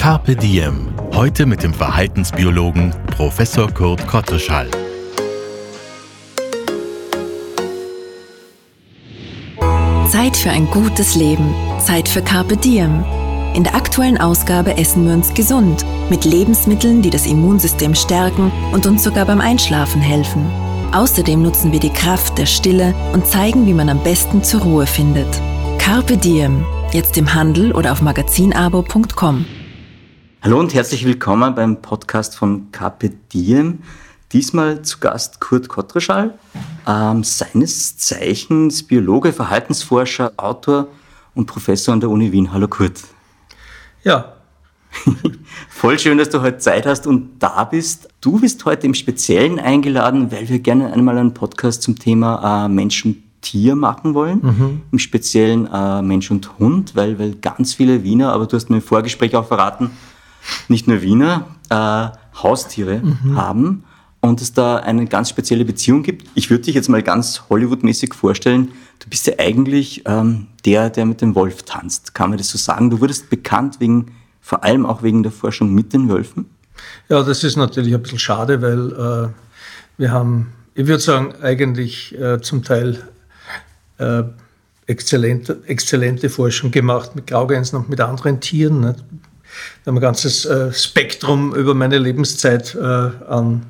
[0.00, 0.94] Carpe Diem.
[1.12, 4.66] Heute mit dem Verhaltensbiologen Professor Kurt Kottreschall.
[10.08, 11.54] Zeit für ein gutes Leben.
[11.78, 13.04] Zeit für Carpe Diem.
[13.54, 18.86] In der aktuellen Ausgabe essen wir uns gesund mit Lebensmitteln, die das Immunsystem stärken und
[18.86, 20.50] uns sogar beim Einschlafen helfen.
[20.92, 24.86] Außerdem nutzen wir die Kraft der Stille und zeigen, wie man am besten zur Ruhe
[24.86, 25.28] findet.
[25.76, 26.64] Carpe Diem.
[26.90, 29.44] Jetzt im Handel oder auf magazinabo.com.
[30.42, 33.80] Hallo und herzlich willkommen beim Podcast von Carpe Diem.
[34.32, 36.32] Diesmal zu Gast Kurt Kottreschall,
[36.88, 40.88] ähm, seines Zeichens Biologe, Verhaltensforscher, Autor
[41.34, 42.54] und Professor an der Uni Wien.
[42.54, 43.02] Hallo Kurt.
[44.02, 44.32] Ja.
[45.68, 48.08] Voll schön, dass du heute Zeit hast und da bist.
[48.22, 52.68] Du bist heute im Speziellen eingeladen, weil wir gerne einmal einen Podcast zum Thema äh,
[52.70, 54.40] Mensch und Tier machen wollen.
[54.42, 54.80] Mhm.
[54.90, 58.76] Im Speziellen äh, Mensch und Hund, weil, weil ganz viele Wiener, aber du hast mir
[58.76, 59.90] im Vorgespräch auch verraten,
[60.68, 62.08] nicht nur Wiener, äh,
[62.42, 63.36] Haustiere Mhm.
[63.36, 63.84] haben
[64.20, 66.26] und es da eine ganz spezielle Beziehung gibt.
[66.34, 68.68] Ich würde dich jetzt mal ganz Hollywood-mäßig vorstellen.
[68.98, 72.14] Du bist ja eigentlich ähm, der, der mit dem Wolf tanzt.
[72.14, 72.90] Kann man das so sagen?
[72.90, 76.46] Du wurdest bekannt wegen, vor allem auch wegen der Forschung mit den Wölfen.
[77.08, 79.28] Ja, das ist natürlich ein bisschen schade, weil äh,
[79.98, 83.02] wir haben, ich würde sagen, eigentlich äh, zum Teil
[83.98, 84.22] äh,
[84.86, 88.80] exzellente, exzellente Forschung gemacht mit Graugänsen und mit anderen Tieren.
[88.80, 89.04] Nicht?
[89.84, 93.66] Wir haben ein ganzes äh, Spektrum über meine Lebenszeit äh, an,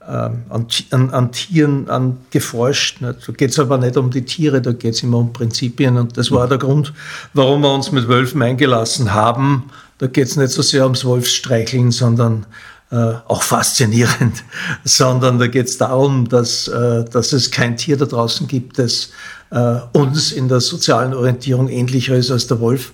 [0.00, 3.00] äh, an, an, an Tieren an geforscht.
[3.00, 3.28] Nicht?
[3.28, 5.96] Da geht es aber nicht um die Tiere, da geht es immer um Prinzipien.
[5.96, 6.92] Und das war der Grund,
[7.34, 9.70] warum wir uns mit Wölfen eingelassen haben.
[9.98, 12.46] Da geht es nicht so sehr ums Wolfsstreicheln, sondern
[12.90, 14.44] äh, auch faszinierend,
[14.84, 19.10] sondern da geht es darum, dass, äh, dass es kein Tier da draußen gibt, das
[19.50, 22.92] äh, uns in der sozialen Orientierung ähnlicher ist als der Wolf,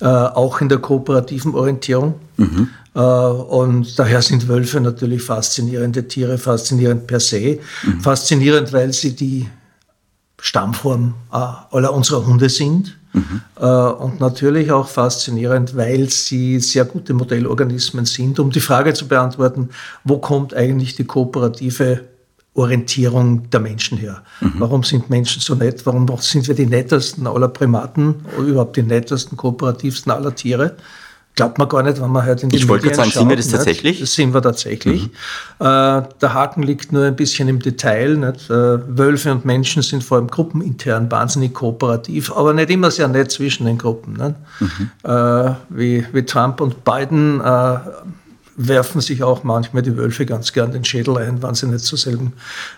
[0.00, 2.14] äh, auch in der kooperativen Orientierung.
[2.94, 7.58] Äh, und daher sind Wölfe natürlich faszinierende Tiere, faszinierend per se,
[8.00, 9.48] faszinierend, weil sie die
[10.40, 12.96] Stammform äh, aller unserer Hunde sind.
[13.56, 19.08] Äh, und natürlich auch faszinierend, weil sie sehr gute Modellorganismen sind, um die Frage zu
[19.08, 19.70] beantworten,
[20.04, 22.04] wo kommt eigentlich die kooperative
[22.54, 24.22] Orientierung der Menschen her?
[24.58, 25.86] Warum sind Menschen so nett?
[25.86, 30.76] Warum sind wir die nettesten aller Primaten oder überhaupt die nettesten, kooperativsten aller Tiere?
[31.36, 33.36] Glaubt man gar nicht, wenn man halt in die Ich wollte gerade sagen, sind wir
[33.36, 33.56] schaut, das nicht?
[33.56, 34.00] tatsächlich?
[34.00, 35.04] Das sind wir tatsächlich.
[35.04, 35.08] Äh,
[35.60, 38.16] der Haken liegt nur ein bisschen im Detail.
[38.16, 38.50] Nicht?
[38.50, 43.30] Äh, Wölfe und Menschen sind vor allem gruppenintern wahnsinnig kooperativ, aber nicht immer sehr nett
[43.30, 44.14] zwischen den Gruppen.
[44.14, 44.34] Nicht?
[45.04, 47.78] Äh, wie, wie Trump und Biden äh,
[48.56, 51.98] werfen sich auch manchmal die Wölfe ganz gern den Schädel ein, wenn sie nicht zur
[51.98, 52.32] selben,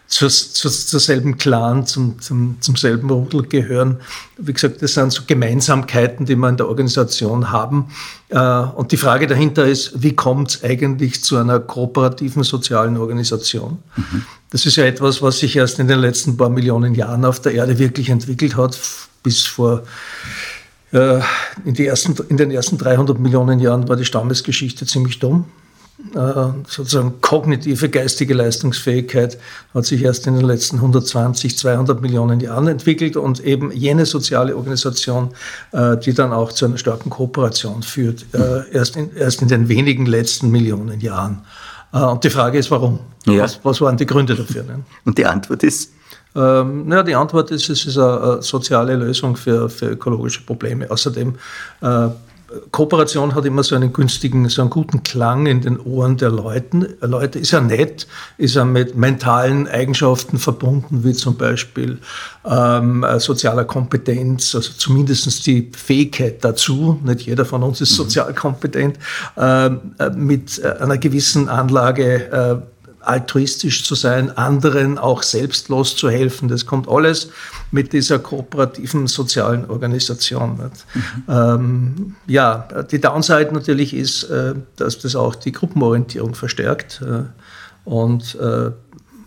[0.07, 3.97] zur, zur, zur selben Clan, zum, zum, zum selben Rudel gehören.
[4.39, 7.89] Wie gesagt, das sind so Gemeinsamkeiten, die wir in der Organisation haben.
[8.29, 13.79] Äh, Und die Frage dahinter ist, wie kommt es eigentlich zu einer kooperativen sozialen Organisation?
[14.51, 17.55] Das ist ja etwas, was sich erst in den letzten paar Millionen Jahren auf der
[17.55, 18.79] Erde wirklich entwickelt hat,
[19.23, 19.83] bis vor
[20.93, 21.21] äh,
[21.65, 25.47] in, ersten, in den ersten 300 Millionen Jahren war die Stammesgeschichte ziemlich dumm.
[26.15, 26.19] Äh,
[26.69, 29.39] sozusagen kognitive geistige Leistungsfähigkeit
[29.73, 34.57] hat sich erst in den letzten 120, 200 Millionen Jahren entwickelt und eben jene soziale
[34.57, 35.31] Organisation,
[35.71, 39.69] äh, die dann auch zu einer starken Kooperation führt, äh, erst, in, erst in den
[39.69, 41.43] wenigen letzten Millionen Jahren.
[41.93, 43.01] Und die Frage ist, warum?
[43.27, 43.43] Ja.
[43.43, 44.63] Was, was waren die Gründe dafür?
[44.63, 44.81] Ne?
[45.05, 45.93] Und die Antwort ist,
[46.35, 50.91] Ähm, ja, die Antwort ist, es ist eine, eine soziale Lösung für, für ökologische Probleme.
[50.91, 51.35] Außerdem,
[51.83, 52.09] äh,
[52.71, 56.87] Kooperation hat immer so einen günstigen, so einen guten Klang in den Ohren der Leuten.
[57.01, 58.07] Leute ist ja nett,
[58.39, 61.99] ist ja mit mentalen Eigenschaften verbunden, wie zum Beispiel
[62.45, 67.01] ähm, äh, sozialer Kompetenz, also zumindest die Fähigkeit dazu.
[67.05, 68.99] Nicht jeder von uns ist sozial kompetent,
[69.37, 72.72] ähm, äh, mit äh, einer gewissen Anlage äh,
[73.05, 76.49] altruistisch zu sein, anderen auch selbstlos zu helfen.
[76.49, 77.31] Das kommt alles
[77.71, 80.59] mit dieser kooperativen sozialen Organisation.
[80.63, 80.87] Nicht?
[81.29, 87.25] Ähm, ja, die Downside natürlich ist, äh, dass das auch die Gruppenorientierung verstärkt äh,
[87.89, 88.71] und äh,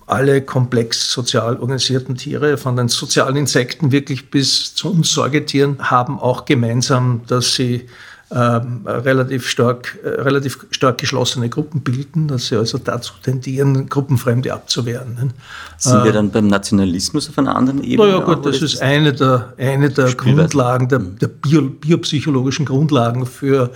[0.08, 6.20] alle komplex sozial organisierten Tiere, von den sozialen Insekten wirklich bis zu uns Säugetieren, haben
[6.20, 7.88] auch gemeinsam, dass sie
[8.32, 14.52] ähm, relativ, stark, äh, relativ stark geschlossene Gruppen bilden, dass sie also dazu tendieren, Gruppenfremde
[14.52, 15.14] abzuwehren.
[15.14, 15.30] Ne?
[15.78, 18.10] Sind wir dann beim Nationalismus auf einer anderen Ebene?
[18.10, 23.72] Naja gut, das ist eine der, eine der Grundlagen, der, der Bio, biopsychologischen Grundlagen für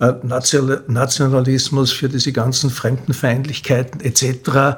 [0.00, 4.76] äh, Nationalismus, für diese ganzen Fremdenfeindlichkeiten etc.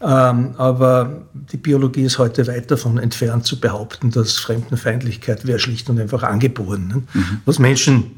[0.00, 5.90] Ähm, aber die Biologie ist heute weit davon entfernt zu behaupten, dass Fremdenfeindlichkeit wäre schlicht
[5.90, 6.86] und einfach angeboren.
[6.86, 7.02] Ne?
[7.12, 7.40] Mhm.
[7.44, 8.12] Was Menschen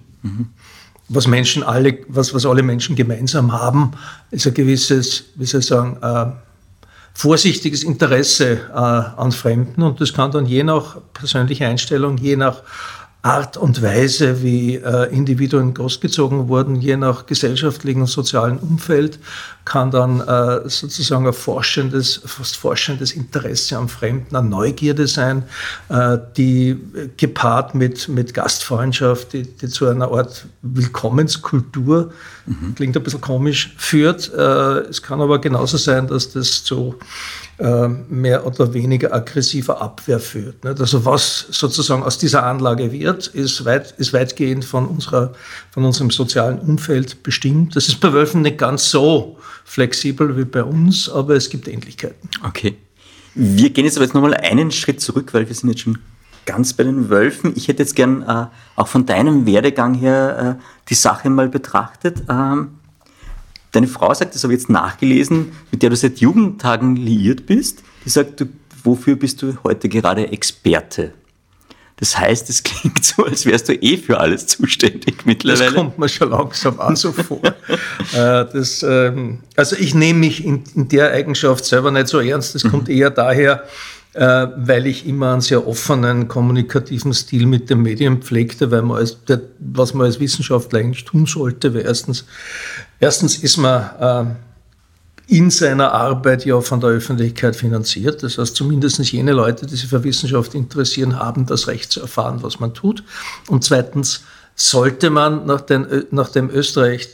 [1.08, 3.93] Was Menschen alle, was, was alle Menschen gemeinsam haben,
[4.31, 6.32] ist ein gewisses, wie soll ich sagen, äh,
[7.14, 9.82] vorsichtiges Interesse äh, an Fremden.
[9.82, 12.62] Und das kann dann je nach persönlicher Einstellung, je nach
[13.22, 19.19] Art und Weise, wie äh, Individuen großgezogen wurden, je nach gesellschaftlichen und sozialen Umfeld,
[19.67, 25.43] kann dann äh, sozusagen ein forschendes, fast forschendes Interesse am Fremden, an Neugierde sein,
[25.90, 26.78] äh, die
[27.19, 32.12] gepaart mit, mit Gastfreundschaft, die, die zu einer Art Willkommenskultur,
[32.46, 32.75] mhm.
[32.75, 34.32] klingt ein bisschen komisch, führt.
[34.32, 37.00] Äh, es kann aber genauso sein, dass das zu äh,
[38.09, 40.65] mehr oder weniger aggressiver Abwehr führt.
[40.65, 45.33] Also was sozusagen aus dieser Anlage wird, ist, weit, ist weitgehend von, unserer,
[45.71, 47.77] von unserem sozialen Umfeld bestimmt.
[47.77, 52.31] Das ist bei Wölfen nicht ganz so flexibel wie bei uns, aber es gibt Ähnlichkeiten.
[52.43, 52.77] Okay.
[53.35, 55.99] Wir gehen jetzt aber jetzt nochmal einen Schritt zurück, weil wir sind jetzt schon
[56.47, 57.53] ganz bei den Wölfen.
[57.55, 62.23] Ich hätte jetzt gern äh, auch von deinem Werdegang her äh, die Sache mal betrachtet.
[62.29, 62.80] Ähm,
[63.72, 67.82] Deine Frau sagt, das habe ich jetzt nachgelesen, mit der du seit Jugendtagen liiert bist.
[68.05, 68.46] Die sagt, du,
[68.82, 71.12] wofür bist du heute gerade Experte?
[72.00, 75.67] Das heißt, es klingt so, als wärst du eh für alles zuständig mittlerweile.
[75.67, 77.40] Das kommt mir schon langsam an so vor.
[78.12, 82.56] Äh, das, ähm, also ich nehme mich in, der Eigenschaft selber nicht so ernst.
[82.56, 82.70] Das mhm.
[82.70, 83.62] kommt eher daher,
[84.12, 89.19] weil ich immer einen sehr offenen kommunikativen Stil mit den Medien pflegte, weil man als,
[89.61, 92.25] was man als Wissenschaftler eigentlich tun sollte, weil erstens,
[92.99, 94.37] erstens ist man
[95.29, 98.25] äh, in seiner Arbeit ja von der Öffentlichkeit finanziert.
[98.25, 102.43] Das heißt, zumindest jene Leute, die sich für Wissenschaft interessieren, haben das Recht zu erfahren,
[102.43, 103.05] was man tut.
[103.47, 104.25] Und zweitens
[104.57, 107.09] sollte man nach, den, nach dem Österreich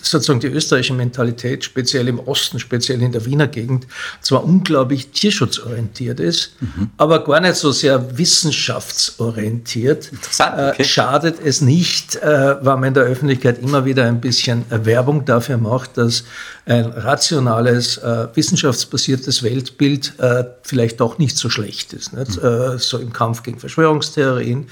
[0.00, 3.86] sozusagen die österreichische Mentalität, speziell im Osten, speziell in der Wiener Gegend,
[4.20, 6.90] zwar unglaublich tierschutzorientiert ist, mhm.
[6.96, 10.84] aber gar nicht so sehr wissenschaftsorientiert, äh, okay.
[10.84, 15.58] schadet es nicht, äh, weil man in der Öffentlichkeit immer wieder ein bisschen Werbung dafür
[15.58, 16.24] macht, dass
[16.66, 20.14] ein rationales, äh, wissenschaftsbasiertes Weltbild
[20.62, 22.12] vielleicht doch nicht so schlecht ist.
[22.12, 22.78] Mhm.
[22.78, 24.66] so im Kampf gegen Verschwörungstheorien,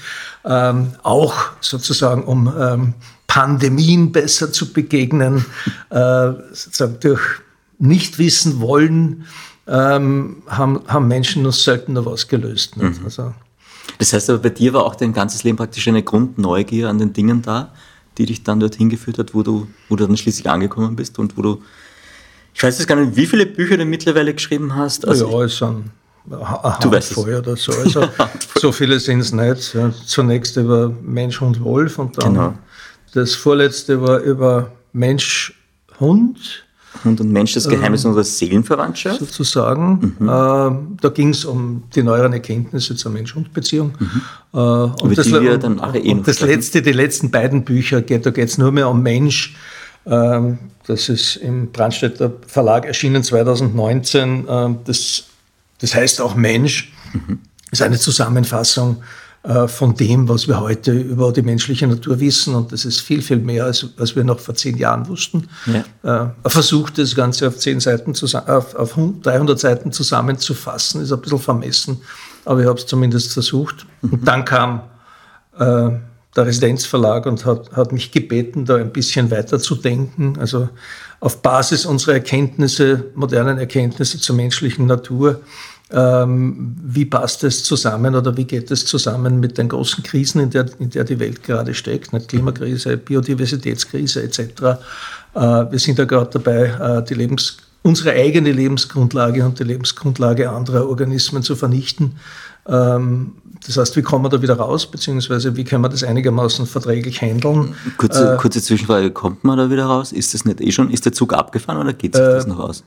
[0.45, 2.93] ähm, auch sozusagen um ähm,
[3.33, 5.43] Pandemien besser zu begegnen,
[5.89, 7.19] äh, sozusagen durch
[7.79, 9.25] nicht wissen wollen,
[9.65, 12.77] ähm, haben, haben Menschen nur seltener was gelöst.
[12.77, 12.95] Mhm.
[13.03, 13.33] Also,
[13.97, 17.11] das heißt aber, bei dir war auch dein ganzes Leben praktisch eine Grundneugier an den
[17.11, 17.73] Dingen da,
[18.19, 21.35] die dich dann dorthin geführt hat, wo du, wo du dann schließlich angekommen bist und
[21.35, 21.63] wo du,
[22.53, 25.07] ich weiß jetzt gar nicht, wie viele Bücher du mittlerweile geschrieben hast.
[25.07, 25.85] Also ja, es sind
[26.25, 27.71] du weißt Handvoll oder so.
[27.71, 28.07] Also,
[28.55, 29.75] so viele sind es nicht.
[30.05, 32.53] Zunächst über Mensch und Wolf und dann genau.
[33.13, 35.53] Das vorletzte war über Mensch,
[35.99, 36.65] Hund.
[37.03, 39.19] Hund und Mensch, das Geheimnis ähm, unserer Seelenverwandtschaft.
[39.19, 40.15] Sozusagen.
[40.19, 40.29] Mhm.
[40.29, 43.93] Ähm, da ging es um die neueren Erkenntnisse zur Mensch-Hund-Beziehung.
[43.99, 44.21] Mhm.
[44.53, 48.25] Äh, und das, wir dann und, eh und das letzte, die letzten beiden Bücher, geht,
[48.25, 49.55] da geht es nur mehr um Mensch.
[50.05, 54.45] Ähm, das ist im Brandstätter Verlag erschienen 2019.
[54.47, 55.25] Ähm, das,
[55.79, 56.91] das heißt auch Mensch.
[57.13, 57.39] Mhm.
[57.71, 59.22] ist eine Zusammenfassung äh,
[59.67, 62.55] von dem, was wir heute über die menschliche Natur wissen.
[62.55, 65.49] Und das ist viel, viel mehr, als, als wir noch vor zehn Jahren wussten.
[65.65, 66.31] Ja.
[66.45, 71.39] Äh, versucht, das Ganze auf, zehn Seiten auf, auf 300 Seiten zusammenzufassen, ist ein bisschen
[71.39, 72.01] vermessen,
[72.45, 73.85] aber ich habe es zumindest versucht.
[74.01, 74.13] Mhm.
[74.13, 74.83] Und dann kam
[75.59, 75.89] äh,
[76.35, 80.37] der Residenzverlag und hat, hat mich gebeten, da ein bisschen weiter zu denken.
[80.39, 80.69] Also
[81.19, 85.41] auf Basis unserer Erkenntnisse, modernen Erkenntnisse zur menschlichen Natur,
[85.93, 90.49] ähm, wie passt es zusammen oder wie geht es zusammen mit den großen Krisen, in
[90.49, 92.29] der, in der die Welt gerade steckt, nicht?
[92.29, 94.39] Klimakrise, Biodiversitätskrise etc.
[94.39, 100.49] Äh, wir sind ja gerade dabei, äh, die Lebens unsere eigene Lebensgrundlage und die Lebensgrundlage
[100.49, 102.13] anderer Organismen zu vernichten.
[102.65, 103.33] Ähm,
[103.65, 107.21] das heißt, wie kommen wir da wieder raus, beziehungsweise wie können wir das einigermaßen verträglich
[107.21, 107.75] handeln?
[107.97, 110.11] Kurze, äh, kurze Zwischenfrage, kommt man da wieder raus?
[110.11, 112.59] Ist das nicht eh schon, ist der Zug abgefahren oder geht sich äh, das noch
[112.59, 112.83] aus?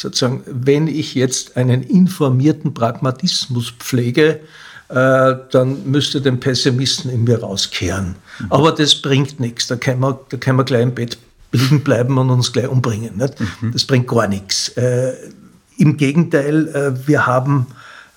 [0.00, 4.40] Sozusagen, wenn ich jetzt einen informierten Pragmatismus pflege,
[4.88, 8.16] äh, dann müsste den Pessimisten in mir rauskehren.
[8.38, 8.46] Mhm.
[8.50, 9.66] Aber das bringt nichts.
[9.66, 11.18] Da können wir, da können wir gleich im Bett
[11.52, 13.14] liegen bleiben und uns gleich umbringen.
[13.16, 13.72] Mhm.
[13.72, 14.68] Das bringt gar nichts.
[14.70, 15.12] Äh,
[15.78, 17.66] Im Gegenteil, äh, wir haben,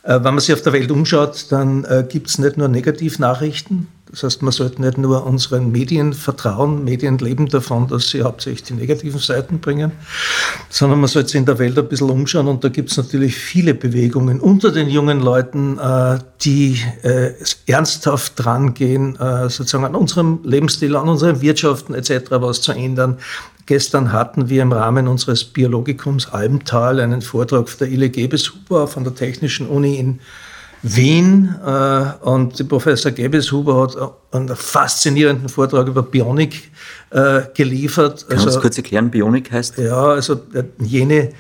[0.03, 3.87] äh, wenn man sich auf der Welt umschaut, dann äh, gibt es nicht nur Negativnachrichten,
[4.15, 8.63] Das heißt, man sollte nicht nur unseren Medien vertrauen, Medien leben davon, dass sie hauptsächlich
[8.63, 9.91] die negativen Seiten bringen,
[10.69, 13.35] sondern man sollte sich in der Welt ein bisschen umschauen und da gibt es natürlich
[13.35, 17.31] viele Bewegungen unter den jungen Leuten, äh, die äh,
[17.67, 22.11] ernsthaft drangehen, äh, sozusagen an unserem Lebensstil, an unseren Wirtschaften etc.
[22.29, 23.17] was zu ändern.
[23.65, 29.13] Gestern hatten wir im Rahmen unseres Biologikums Almtal einen Vortrag der Ile Gebeshuber von der
[29.13, 30.21] Technischen Uni in
[30.87, 33.97] Wien äh, und Professor Gebeshuber hat
[34.31, 36.69] einen faszinierenden Vortrag über Bionik
[37.09, 38.25] äh, geliefert.
[38.29, 39.79] Kannst also, du kurz erklären, Bionik heißt?
[39.79, 41.31] Ja, also äh, jene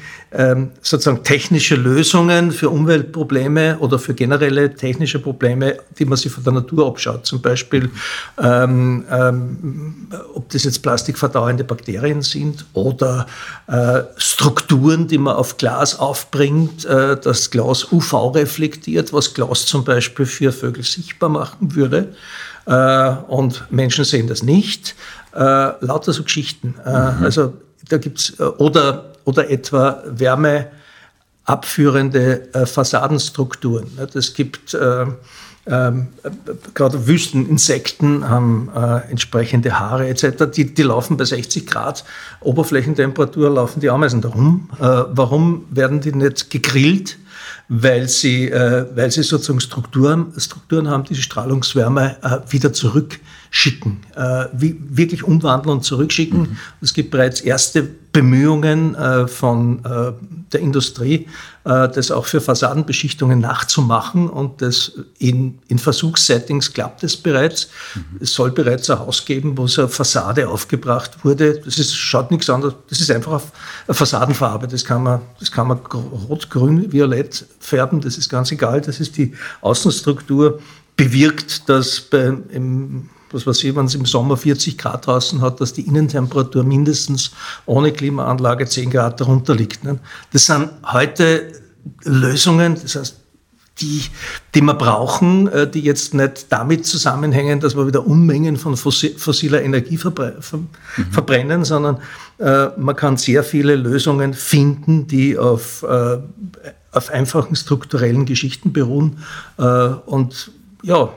[0.81, 6.53] sozusagen technische Lösungen für Umweltprobleme oder für generelle technische Probleme, die man sich von der
[6.53, 7.25] Natur abschaut.
[7.25, 7.89] Zum Beispiel,
[8.41, 13.27] ähm, ähm, ob das jetzt plastikverdauernde Bakterien sind oder
[13.67, 19.83] äh, Strukturen, die man auf Glas aufbringt, äh, das Glas UV reflektiert, was Glas zum
[19.85, 22.13] Beispiel für Vögel sichtbar machen würde.
[22.65, 24.95] Äh, und Menschen sehen das nicht.
[25.33, 25.39] Äh,
[25.85, 26.75] lauter so Geschichten.
[26.85, 27.23] Äh, mhm.
[27.23, 27.53] Also
[27.89, 33.87] da gibt's äh, oder, oder etwa wärmeabführende äh, Fassadenstrukturen.
[34.13, 35.05] Es gibt äh,
[35.67, 36.07] ähm,
[36.75, 40.45] gerade Wüsteninsekten haben äh, entsprechende Haare etc.
[40.55, 42.05] Die, die laufen bei 60 Grad
[42.41, 44.69] Oberflächentemperatur, laufen die Ameisen darum.
[44.79, 47.17] Äh, warum werden die nicht gegrillt?
[47.67, 52.73] weil sie, äh, weil sie sozusagen Strukturen, Strukturen haben, die die Strahlungswärme äh, wieder
[53.55, 56.41] zurückschicken, äh, wie, wirklich umwandeln und zurückschicken.
[56.41, 56.57] Mhm.
[56.81, 60.11] Es gibt bereits erste Bemühungen äh, von äh,
[60.51, 61.27] der Industrie,
[61.63, 67.69] äh, das auch für Fassadenbeschichtungen nachzumachen und das in, in Versuchssettings klappt es bereits.
[67.95, 68.01] Mhm.
[68.21, 71.61] Es soll bereits ein Haus geben, wo so eine Fassade aufgebracht wurde.
[71.63, 73.41] Das ist, schaut nichts anderes, das ist einfach
[73.87, 74.67] eine Fassadenfarbe.
[74.67, 75.79] Das kann man, das kann man
[76.29, 78.81] rot, grün, violett färben, das ist ganz egal.
[78.81, 80.59] Das ist die Außenstruktur
[80.97, 85.61] bewirkt, dass bei, im was weiß ich, wenn es im Sommer 40 Grad draußen hat,
[85.61, 87.31] dass die Innentemperatur mindestens
[87.65, 89.83] ohne Klimaanlage 10 Grad darunter liegt.
[89.83, 89.99] Ne?
[90.31, 91.51] Das sind heute
[92.03, 93.15] Lösungen, das heißt,
[93.79, 94.03] die,
[94.53, 99.61] die wir brauchen, äh, die jetzt nicht damit zusammenhängen, dass wir wieder Unmengen von fossiler
[99.61, 100.67] Energie verbre mhm.
[101.11, 101.97] verbrennen, sondern
[102.37, 106.17] äh, man kann sehr viele Lösungen finden, die auf, äh,
[106.91, 109.17] auf einfachen strukturellen Geschichten beruhen
[110.05, 110.51] und
[110.81, 111.09] ja,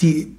[0.00, 0.37] die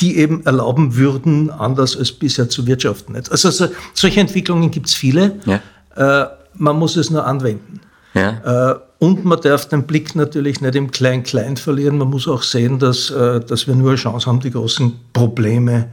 [0.00, 3.16] die eben erlauben würden, anders als bisher zu wirtschaften.
[3.16, 5.40] Also so, solche Entwicklungen gibt es viele.
[5.44, 5.60] Ja.
[5.96, 7.80] Äh, man muss es nur anwenden.
[8.14, 8.72] Ja.
[8.72, 11.98] Äh, und man darf den Blick natürlich nicht im Klein-Klein verlieren.
[11.98, 15.88] Man muss auch sehen, dass, äh, dass wir nur eine Chance haben, die großen Probleme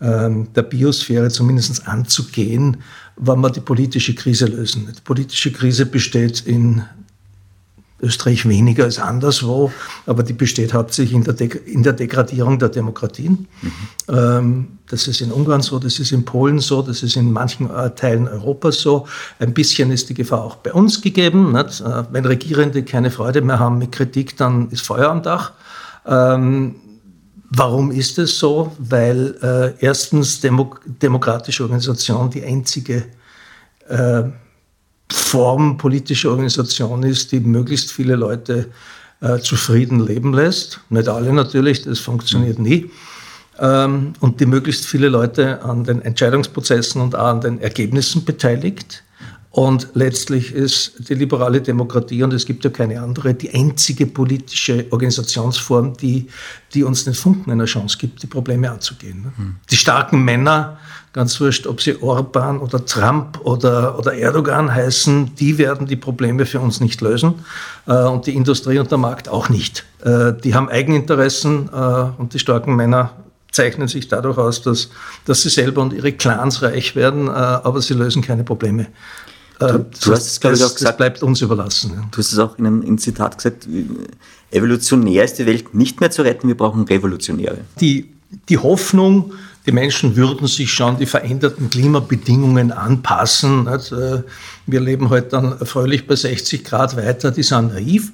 [0.00, 2.78] ähm, der Biosphäre zumindest anzugehen,
[3.16, 4.88] wenn wir die politische Krise lösen.
[4.96, 6.82] Die politische Krise besteht in
[8.02, 9.70] Österreich weniger als anderswo,
[10.06, 13.48] aber die besteht hauptsächlich in der, De in der Degradierung der Demokratien.
[13.62, 13.72] Mhm.
[14.08, 17.70] Ähm, das ist in Ungarn so, das ist in Polen so, das ist in manchen
[17.70, 19.06] äh, Teilen Europas so.
[19.38, 21.52] Ein bisschen ist die Gefahr auch bei uns gegeben.
[21.52, 21.80] Nicht?
[21.80, 25.52] Äh, wenn Regierende keine Freude mehr haben mit Kritik, dann ist Feuer am Dach.
[26.06, 26.76] Ähm,
[27.50, 28.72] warum ist es so?
[28.78, 33.04] Weil äh, erstens Demo demokratische Organisation die einzige
[33.88, 34.24] äh,
[35.10, 38.68] Form politischer Organisation ist, die möglichst viele Leute
[39.20, 40.80] äh, zufrieden leben lässt.
[40.88, 42.90] Nicht alle natürlich, das funktioniert nie.
[43.58, 49.02] Ähm, und die möglichst viele Leute an den Entscheidungsprozessen und auch an den Ergebnissen beteiligt.
[49.52, 54.86] Und letztlich ist die liberale Demokratie, und es gibt ja keine andere, die einzige politische
[54.90, 56.28] Organisationsform, die,
[56.72, 59.32] die uns den Funken einer Chance gibt, die Probleme anzugehen.
[59.36, 59.56] Mhm.
[59.68, 60.78] Die starken Männer,
[61.12, 66.46] ganz wurscht, ob sie Orban oder Trump oder, oder Erdogan heißen, die werden die Probleme
[66.46, 67.34] für uns nicht lösen
[67.86, 69.84] äh, und die Industrie und der Markt auch nicht.
[70.04, 73.12] Äh, die haben Eigeninteressen äh, und die starken Männer
[73.50, 74.90] zeichnen sich dadurch aus, dass,
[75.24, 78.86] dass sie selber und ihre Clans reich werden, äh, aber sie lösen keine Probleme.
[79.58, 80.92] Äh, du, du hast es, glaube ich, auch gesagt.
[80.92, 81.92] Das bleibt uns überlassen.
[81.94, 82.08] Ja.
[82.10, 83.66] Du hast es auch in einem, in Zitat gesagt,
[84.52, 87.58] evolutionär ist die Welt nicht mehr zu retten, wir brauchen Revolutionäre.
[87.80, 88.10] Die,
[88.48, 89.32] die Hoffnung,
[89.66, 93.66] die Menschen würden sich schon die veränderten Klimabedingungen anpassen.
[93.66, 94.22] Äh,
[94.66, 98.12] wir leben heute dann fröhlich bei 60 Grad weiter, die sind naiv.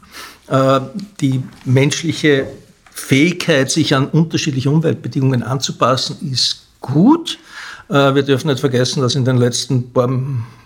[0.48, 0.80] Äh,
[1.20, 2.46] die menschliche
[2.90, 7.38] Fähigkeit, sich an unterschiedliche Umweltbedingungen anzupassen, ist gut.
[7.88, 10.10] Äh, wir dürfen nicht vergessen, dass in den letzten paar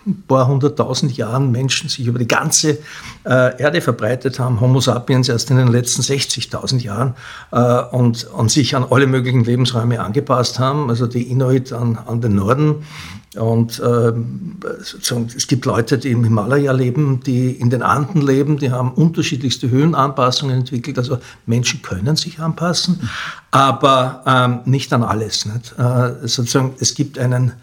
[0.05, 2.79] ein paar hunderttausend Jahren Menschen sich über die ganze
[3.23, 7.13] äh, Erde verbreitet haben, Homo sapiens erst in den letzten 60.000 Jahren
[7.51, 12.21] äh, und, und sich an alle möglichen Lebensräume angepasst haben, also die Inuit an, an
[12.21, 12.83] den Norden.
[13.37, 14.11] Und äh,
[15.37, 19.69] es gibt Leute, die im Himalaya leben, die in den Anden leben, die haben unterschiedlichste
[19.69, 20.97] Höhenanpassungen entwickelt.
[20.97, 23.09] Also Menschen können sich anpassen,
[23.51, 25.45] aber ähm, nicht an alles.
[25.45, 25.73] Nicht?
[25.77, 27.53] Äh, sozusagen, es gibt einen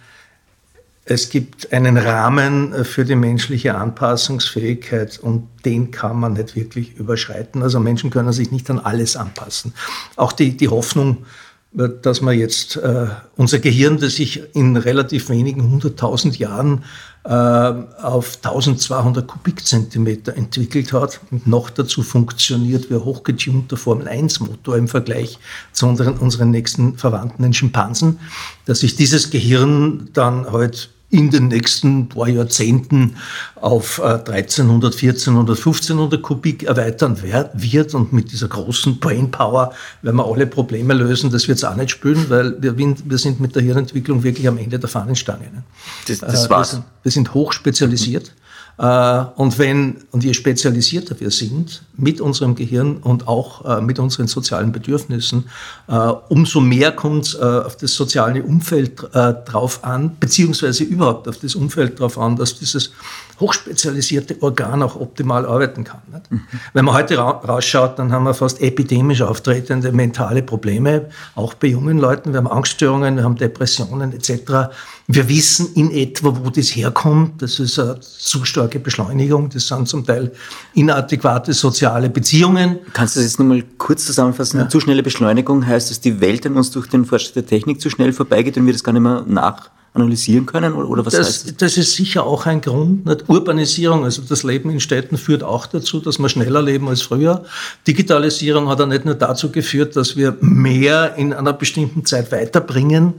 [1.10, 7.62] es gibt einen Rahmen für die menschliche Anpassungsfähigkeit und den kann man nicht wirklich überschreiten.
[7.62, 9.72] Also Menschen können sich nicht an alles anpassen.
[10.16, 11.24] Auch die, die Hoffnung,
[11.72, 16.84] dass man jetzt äh, unser Gehirn, das sich in relativ wenigen hunderttausend Jahren
[17.24, 24.88] äh, auf 1200 Kubikzentimeter entwickelt hat und noch dazu funktioniert wie ein hochgetunter Formel-1-Motor im
[24.88, 25.38] Vergleich
[25.72, 28.18] zu unseren, unseren nächsten Verwandten, den Schimpansen,
[28.66, 33.16] dass sich dieses Gehirn dann halt in den nächsten paar Jahrzehnten
[33.54, 37.94] auf 1300, 1400, 1500 Kubik erweitern wird.
[37.94, 39.72] Und mit dieser großen Brainpower
[40.02, 41.30] werden wir alle Probleme lösen.
[41.30, 44.58] Das wird es auch nicht spüren, weil wir, wir, sind mit der Hirnentwicklung wirklich am
[44.58, 45.44] Ende der Fahnenstange.
[45.44, 45.62] Ne?
[46.06, 46.72] Das, das äh, war's.
[46.72, 48.24] Wir sind, wir sind hochspezialisiert.
[48.24, 48.47] Mhm.
[48.78, 53.98] Äh, und wenn, und je spezialisierter wir sind mit unserem Gehirn und auch äh, mit
[53.98, 55.46] unseren sozialen Bedürfnissen,
[55.88, 55.94] äh,
[56.28, 61.98] umso mehr kommt es auf das soziale Umfeld drauf an, beziehungsweise überhaupt auf das Umfeld
[61.98, 62.92] drauf an, dass dieses
[63.40, 66.00] hochspezialisierte Organ auch optimal arbeiten kann.
[66.30, 66.40] Mhm.
[66.72, 71.98] Wenn man heute rausschaut, dann haben wir fast epidemisch auftretende mentale Probleme, auch bei jungen
[71.98, 72.32] Leuten.
[72.32, 74.70] Wir haben Angststörungen, wir haben Depressionen etc.
[75.06, 77.40] Wir wissen in etwa, wo das herkommt.
[77.42, 79.48] Das ist eine zu starke Beschleunigung.
[79.50, 80.32] Das sind zum Teil
[80.74, 82.78] inadäquate soziale Beziehungen.
[82.92, 84.60] Kannst du das jetzt nochmal kurz zusammenfassen?
[84.60, 84.68] Ja.
[84.68, 87.88] Zu schnelle Beschleunigung heißt, dass die Welt an uns durch den Fortschritt der Technik zu
[87.88, 90.74] schnell vorbeigeht und wir das gar nicht mehr nach analysieren können?
[90.74, 91.56] Oder was das, heißt das?
[91.56, 93.06] das ist sicher auch ein Grund.
[93.06, 93.28] Nicht?
[93.28, 97.44] Urbanisierung, also das Leben in Städten führt auch dazu, dass wir schneller leben als früher.
[97.86, 103.14] Digitalisierung hat ja nicht nur dazu geführt, dass wir mehr in einer bestimmten Zeit weiterbringen,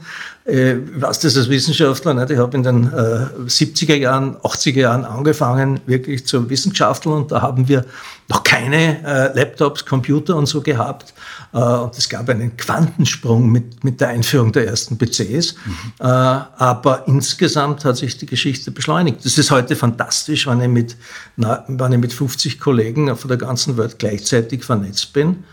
[0.49, 2.31] äh, weiß das als Wissenschaftler nicht.
[2.31, 7.41] Ich habe in den äh, 70er Jahren, 80er Jahren angefangen, wirklich zu Wissenschafteln und da
[7.41, 7.85] haben wir
[8.27, 11.13] noch keine äh, Laptops, Computer und so gehabt.
[11.53, 15.55] Äh, und es gab einen Quantensprung mit, mit der Einführung der ersten PCs.
[15.55, 15.75] Mhm.
[15.99, 19.25] Äh, aber insgesamt hat sich die Geschichte beschleunigt.
[19.25, 20.97] Das ist heute fantastisch, wenn ich mit,
[21.37, 25.43] na, wenn ich mit 50 Kollegen von der ganzen Welt gleichzeitig vernetzt bin.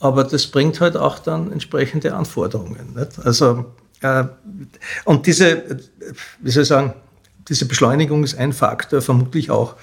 [0.00, 2.94] Aber das bringt halt auch dann entsprechende Anforderungen.
[2.96, 3.24] Nicht?
[3.24, 3.66] Also
[5.04, 5.80] und diese,
[6.40, 6.94] wie soll ich sagen,
[7.48, 9.76] diese Beschleunigung ist ein Faktor, vermutlich auch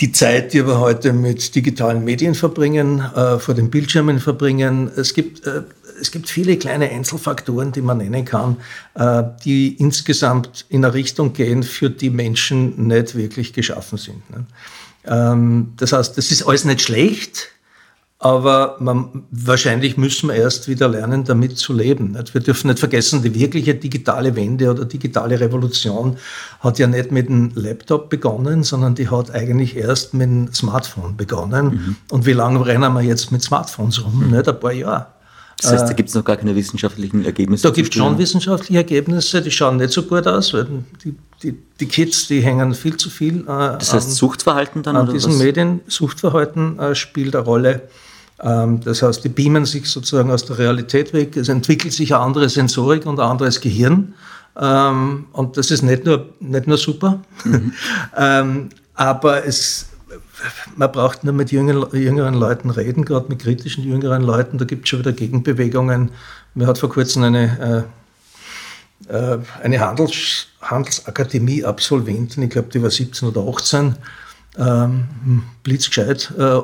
[0.00, 4.90] die Zeit, die wir heute mit digitalen Medien verbringen, äh, vor den Bildschirmen verbringen.
[4.96, 5.62] Es gibt, äh,
[6.00, 8.56] es gibt viele kleine Einzelfaktoren, die man nennen kann,
[9.44, 14.30] die insgesamt in eine Richtung gehen, für die Menschen nicht wirklich geschaffen sind.
[14.30, 14.46] Ne?
[15.04, 17.48] Ähm, das heißt, das ist alles nicht schlecht,
[18.22, 22.18] aber man, wahrscheinlich müssen wir erst wieder lernen, damit zu leben.
[22.32, 26.18] Wir dürfen nicht vergessen, die wirkliche digitale Wende oder digitale Revolution
[26.60, 31.16] hat ja nicht mit dem Laptop begonnen, sondern die hat eigentlich erst mit dem Smartphone
[31.16, 31.66] begonnen.
[31.66, 31.96] Mhm.
[32.10, 34.26] Und wie lange rennen wir jetzt mit Smartphones rum?
[34.26, 34.36] Mhm.
[34.36, 35.06] Nicht ein paar Jahre.
[35.62, 37.68] Das heißt, da gibt es noch gar keine wissenschaftlichen Ergebnisse?
[37.68, 40.66] Da gibt es schon wissenschaftliche Ergebnisse, die schauen nicht so gut aus, weil
[41.04, 44.96] die, die, die Kids, die hängen viel zu viel äh, Das heißt, an, Suchtverhalten dann?
[44.96, 45.38] An diesen was?
[45.38, 45.80] Medien.
[45.86, 47.88] Suchtverhalten äh, spielt eine Rolle.
[48.42, 51.36] Ähm, das heißt, die beamen sich sozusagen aus der Realität weg.
[51.36, 54.14] Es entwickelt sich eine andere Sensorik und ein anderes Gehirn.
[54.58, 57.72] Ähm, und das ist nicht nur, nicht nur super, mhm.
[58.16, 59.86] Ähm, aber es,
[60.76, 64.58] man braucht nur mit jüngeren, jüngeren Leuten reden, gerade mit kritischen jüngeren Leuten.
[64.58, 66.10] Da gibt es schon wieder Gegenbewegungen.
[66.54, 67.86] Mir hat vor kurzem eine,
[69.08, 73.94] äh, äh, eine Handels, Handelsakademie-Absolventin, ich glaube, die war 17 oder 18,
[75.62, 76.60] blitzgescheit, äh,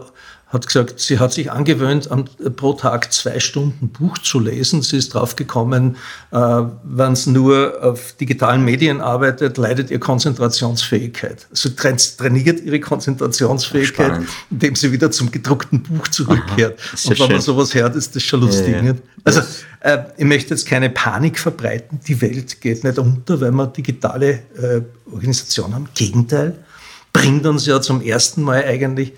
[0.49, 2.09] hat gesagt, sie hat sich angewöhnt,
[2.55, 4.81] pro Tag zwei Stunden Buch zu lesen.
[4.81, 5.97] Sie ist draufgekommen,
[6.31, 6.37] äh,
[6.85, 11.49] wenn es nur auf digitalen Medien arbeitet, leidet ihr Konzentrationsfähigkeit.
[11.51, 14.29] Sie trainiert ihre Konzentrationsfähigkeit, Spannend.
[14.49, 16.79] indem sie wieder zum gedruckten Buch zurückkehrt.
[16.93, 17.33] Und wenn schön.
[17.33, 18.77] man sowas hört, ist das schon lustig.
[18.77, 18.95] Ja, ja.
[19.25, 19.41] Also
[19.81, 21.99] äh, ich möchte jetzt keine Panik verbreiten.
[22.07, 25.87] Die Welt geht nicht unter, weil wir digitale äh, Organisationen haben.
[25.87, 26.55] Im Gegenteil
[27.13, 29.13] bringt uns ja zum ersten Mal eigentlich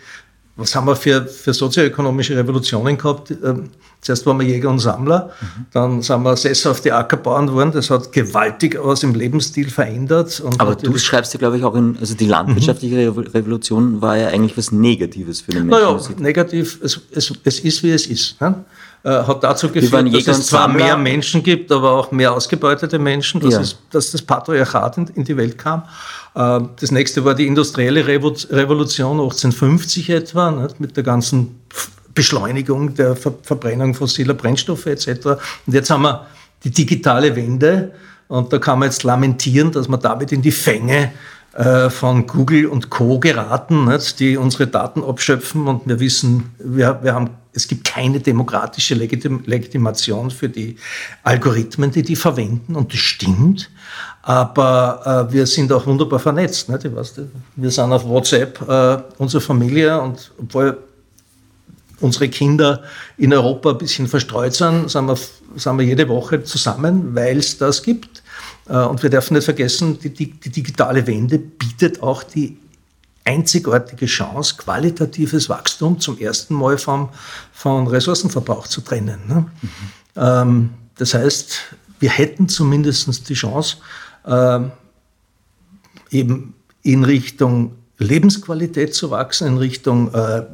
[0.58, 3.30] was haben wir für, für sozioökonomische Revolutionen gehabt?
[3.30, 5.66] Ähm, zuerst waren wir Jäger und Sammler, mhm.
[5.72, 7.70] dann sind wir sesshafte Ackerbauern geworden.
[7.72, 10.42] Das hat gewaltig was im Lebensstil verändert.
[10.58, 13.18] Aber du schreibst ja, glaube ich, auch in, also die landwirtschaftliche mhm.
[13.18, 15.84] Revolution war ja eigentlich was Negatives für den Menschen.
[15.84, 18.40] Naja, negativ, es, es, es ist, wie es ist.
[18.40, 18.64] Ne?
[19.04, 23.40] äh, hat dazu geführt, dass es zwar mehr Menschen gibt, aber auch mehr ausgebeutete Menschen,
[23.40, 23.60] dass, ja.
[23.60, 25.84] es, dass das Patriarchat in, in, die Welt kam.
[26.34, 31.60] Äh, das nächste war die industrielle Revolution 1850 etwa, nicht, mit der ganzen
[32.14, 35.08] Beschleunigung der Ver Verbrennung fossiler Brennstoffe etc.
[35.66, 36.26] Und jetzt haben wir
[36.64, 37.92] die digitale Wende
[38.26, 41.12] und da kann man jetzt lamentieren, dass man damit in die Fänge
[41.54, 43.18] äh, von Google und Co.
[43.18, 48.20] geraten, nicht, die unsere Daten abschöpfen und wir wissen, wir, wir haben, es gibt keine
[48.20, 50.76] demokratische Legitim Legitimation für die
[51.22, 53.70] Algorithmen, die die verwenden und das stimmt.
[54.22, 56.68] Aber äh, wir sind auch wunderbar vernetzt.
[56.68, 56.84] Nicht?
[56.84, 57.14] Ich weiß,
[57.56, 60.78] wir sind auf WhatsApp äh, unsere Familie und obwohl
[62.00, 62.82] unsere Kinder
[63.16, 65.16] in Europa ein bisschen verstreut sind, sind wir,
[65.56, 68.22] sind wir jede Woche zusammen, weil es das gibt.
[68.68, 72.58] Äh, und wir dürfen nicht vergessen, die, die, die digitale Wende bietet auch die
[73.24, 77.10] einzigartige Chance, qualitatives Wachstum zum ersten Mal vom,
[77.52, 79.20] von Ressourcenverbrauch zu trennen.
[79.28, 79.46] Ne?
[79.60, 79.70] Mhm.
[80.16, 81.58] Ähm, das heißt,
[82.00, 83.78] wir hätten zumindest die Chance,
[84.28, 84.60] äh,
[86.10, 90.44] eben in Richtung Lebensqualität zu wachsen, in Richtung äh, äh,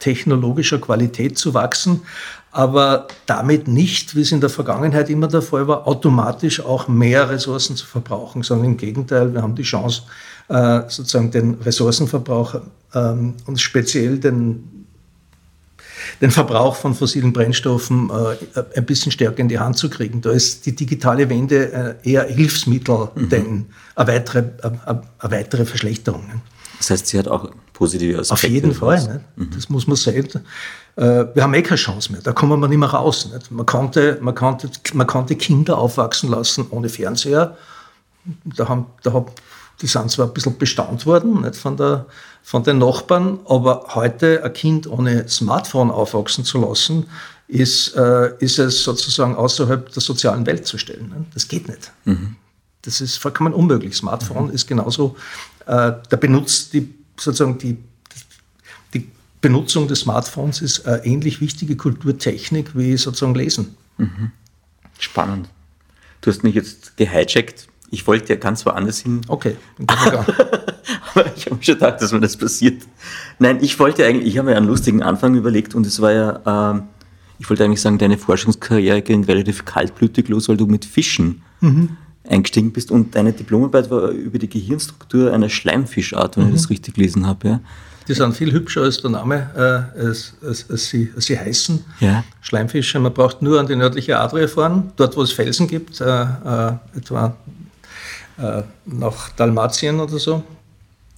[0.00, 2.02] technologischer Qualität zu wachsen,
[2.50, 7.30] aber damit nicht, wie es in der Vergangenheit immer der Fall war, automatisch auch mehr
[7.30, 10.02] Ressourcen zu verbrauchen, sondern im Gegenteil, wir haben die Chance,
[10.48, 12.60] äh, sozusagen den Ressourcenverbrauch
[12.94, 14.77] ähm, und speziell den
[16.20, 20.20] den Verbrauch von fossilen Brennstoffen äh, ein bisschen stärker in die Hand zu kriegen.
[20.20, 23.28] Da ist die digitale Wende äh, eher Hilfsmittel, mhm.
[23.28, 26.24] denn eine weitere, eine, eine weitere Verschlechterung.
[26.78, 28.34] Das heißt, sie hat auch positive Aspekte.
[28.34, 29.20] Auf jeden Fall, ne?
[29.36, 29.50] mhm.
[29.54, 30.28] das muss man sehen.
[30.96, 33.30] Äh, wir haben eh keine Chance mehr, da kommen wir nicht mehr raus.
[33.32, 33.50] Nicht?
[33.50, 37.56] Man, konnte, man, konnte, man konnte Kinder aufwachsen lassen ohne Fernseher.
[38.44, 39.26] Da haben, da haben,
[39.80, 42.06] die sind zwar ein bisschen bestaunt worden nicht, von, der,
[42.42, 47.06] von den Nachbarn, aber heute ein Kind ohne Smartphone aufwachsen zu lassen,
[47.46, 51.14] ist, äh, ist es sozusagen außerhalb der sozialen Welt zu stellen.
[51.16, 51.34] Nicht?
[51.34, 51.92] Das geht nicht.
[52.04, 52.36] Mhm.
[52.82, 53.96] Das ist vollkommen unmöglich.
[53.96, 54.52] Smartphone mhm.
[54.52, 55.16] ist genauso,
[55.66, 57.78] äh, der benutzt die, sozusagen die,
[58.92, 59.08] die
[59.40, 63.76] Benutzung des Smartphones ist äh, ähnlich wichtige Kulturtechnik wie sozusagen Lesen.
[63.96, 64.32] Mhm.
[64.98, 65.48] Spannend.
[66.20, 67.68] Du hast mich jetzt gehijackt.
[67.90, 69.22] Ich wollte ja ganz woanders hin.
[69.28, 69.56] Okay.
[69.88, 72.82] Aber ich habe schon gedacht, dass mir das passiert.
[73.38, 76.74] Nein, ich wollte eigentlich, ich habe mir einen lustigen Anfang überlegt und es war ja,
[76.74, 76.80] äh,
[77.38, 81.96] ich wollte eigentlich sagen, deine Forschungskarriere ging relativ kaltblütig los, weil du mit Fischen mhm
[82.28, 86.50] eingestiegen bist und deine Diplomarbeit war über die Gehirnstruktur einer Schleimfischart, wenn mhm.
[86.50, 87.48] ich das richtig gelesen habe.
[87.48, 87.60] Ja.
[88.06, 91.84] Die sind viel hübscher als der Name, äh, als, als, als, sie, als, sie, heißen.
[92.00, 92.24] Ja.
[92.40, 92.98] Schleimfische.
[93.00, 96.72] Man braucht nur an die nördliche Adria fahren, dort wo es Felsen gibt, äh, äh,
[96.96, 97.36] etwa
[98.38, 100.42] äh, nach Dalmatien oder so.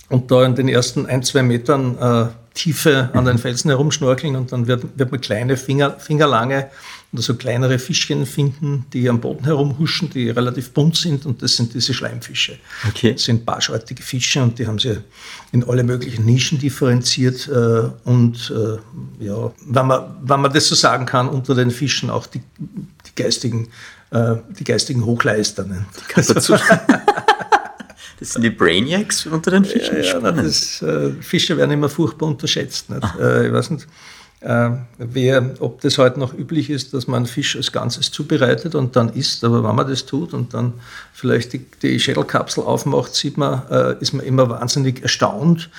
[0.09, 4.52] Und da in den ersten ein, zwei Metern äh, Tiefe an den Felsen herumschnorkeln und
[4.52, 6.68] dann wird, wird man kleine Finger, fingerlange
[7.12, 11.56] oder so kleinere Fischchen finden, die am Boden herumhuschen, die relativ bunt sind und das
[11.56, 12.59] sind diese Schleimfische.
[12.88, 13.12] Okay.
[13.12, 14.98] Das sind barschartige Fische und die haben sie
[15.52, 20.74] in alle möglichen Nischen differenziert äh, und äh, ja, wenn man, wenn man das so
[20.74, 23.68] sagen kann, unter den Fischen auch die, die geistigen,
[24.11, 25.64] äh, die geistigen Hochleister.
[25.64, 25.87] Ne?
[28.20, 29.96] Das sind die Brainiacs unter den Fischen.
[29.96, 32.90] Ja, ja, das, äh, Fische werden immer furchtbar unterschätzt.
[32.90, 33.02] Nicht?
[33.18, 33.87] Äh, ich weiß nicht,
[34.40, 38.94] äh, wer, ob das heute noch üblich ist, dass man Fisch als Ganzes zubereitet und
[38.94, 39.42] dann isst.
[39.42, 40.74] Aber wenn man das tut und dann
[41.12, 45.70] vielleicht die, die Schädelkapsel aufmacht, sieht man, äh, ist man immer wahnsinnig erstaunt,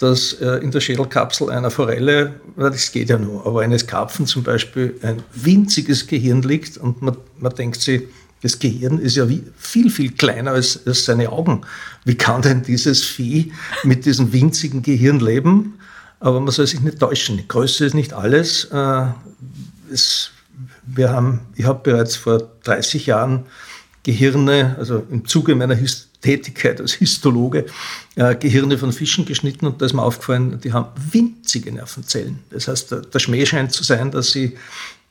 [0.00, 4.42] dass äh, in der Schädelkapsel einer Forelle, das geht ja nur, aber eines Karpfen zum
[4.42, 8.02] Beispiel ein winziges Gehirn liegt und man, man denkt sich,
[8.44, 9.26] das Gehirn ist ja
[9.56, 11.62] viel, viel kleiner als, als seine Augen.
[12.04, 13.52] Wie kann denn dieses Vieh
[13.84, 15.78] mit diesem winzigen Gehirn leben?
[16.20, 17.38] Aber man soll sich nicht täuschen.
[17.38, 18.66] Die Größe ist nicht alles.
[18.66, 19.06] Äh,
[19.90, 20.30] es,
[20.84, 23.46] wir haben, ich habe bereits vor 30 Jahren
[24.02, 25.78] Gehirne, also im Zuge meiner
[26.20, 27.64] Tätigkeit als Histologe,
[28.16, 32.40] äh, Gehirne von Fischen geschnitten und da ist mir aufgefallen, die haben winzige Nervenzellen.
[32.50, 34.58] Das heißt, der, der Schmäh scheint zu sein, dass sie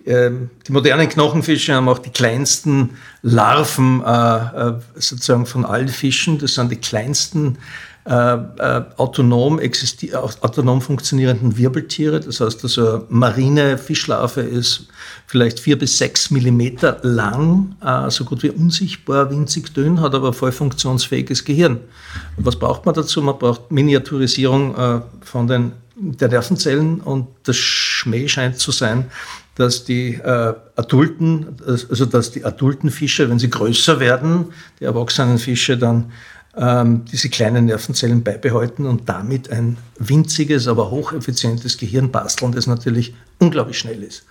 [0.05, 6.39] die modernen Knochenfische haben auch die kleinsten Larven äh, äh, sozusagen von allen Fischen.
[6.39, 7.57] Das sind die kleinsten
[8.05, 9.61] äh, äh, autonom,
[10.41, 12.19] autonom funktionierenden Wirbeltiere.
[12.19, 14.87] Das heißt, also eine marine Fischlarve ist
[15.25, 20.33] vielleicht vier bis sechs Millimeter lang, äh, so gut wie unsichtbar, winzig dünn, hat aber
[20.33, 21.79] voll funktionsfähiges Gehirn.
[22.35, 23.21] Was braucht man dazu?
[23.21, 29.05] Man braucht Miniaturisierung äh, von den der Nervenzellen und das Schmäh scheint zu sein,
[29.55, 34.47] dass die äh, adulten, also dass die adulten Fische, wenn sie größer werden,
[34.79, 36.11] die erwachsenen Fische dann
[36.55, 43.13] ähm, diese kleinen Nervenzellen beibehalten und damit ein winziges, aber hocheffizientes Gehirn basteln, das natürlich
[43.39, 44.23] unglaublich schnell ist.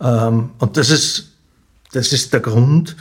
[0.00, 1.32] Ähm, und das ist,
[1.92, 2.96] das ist der Grund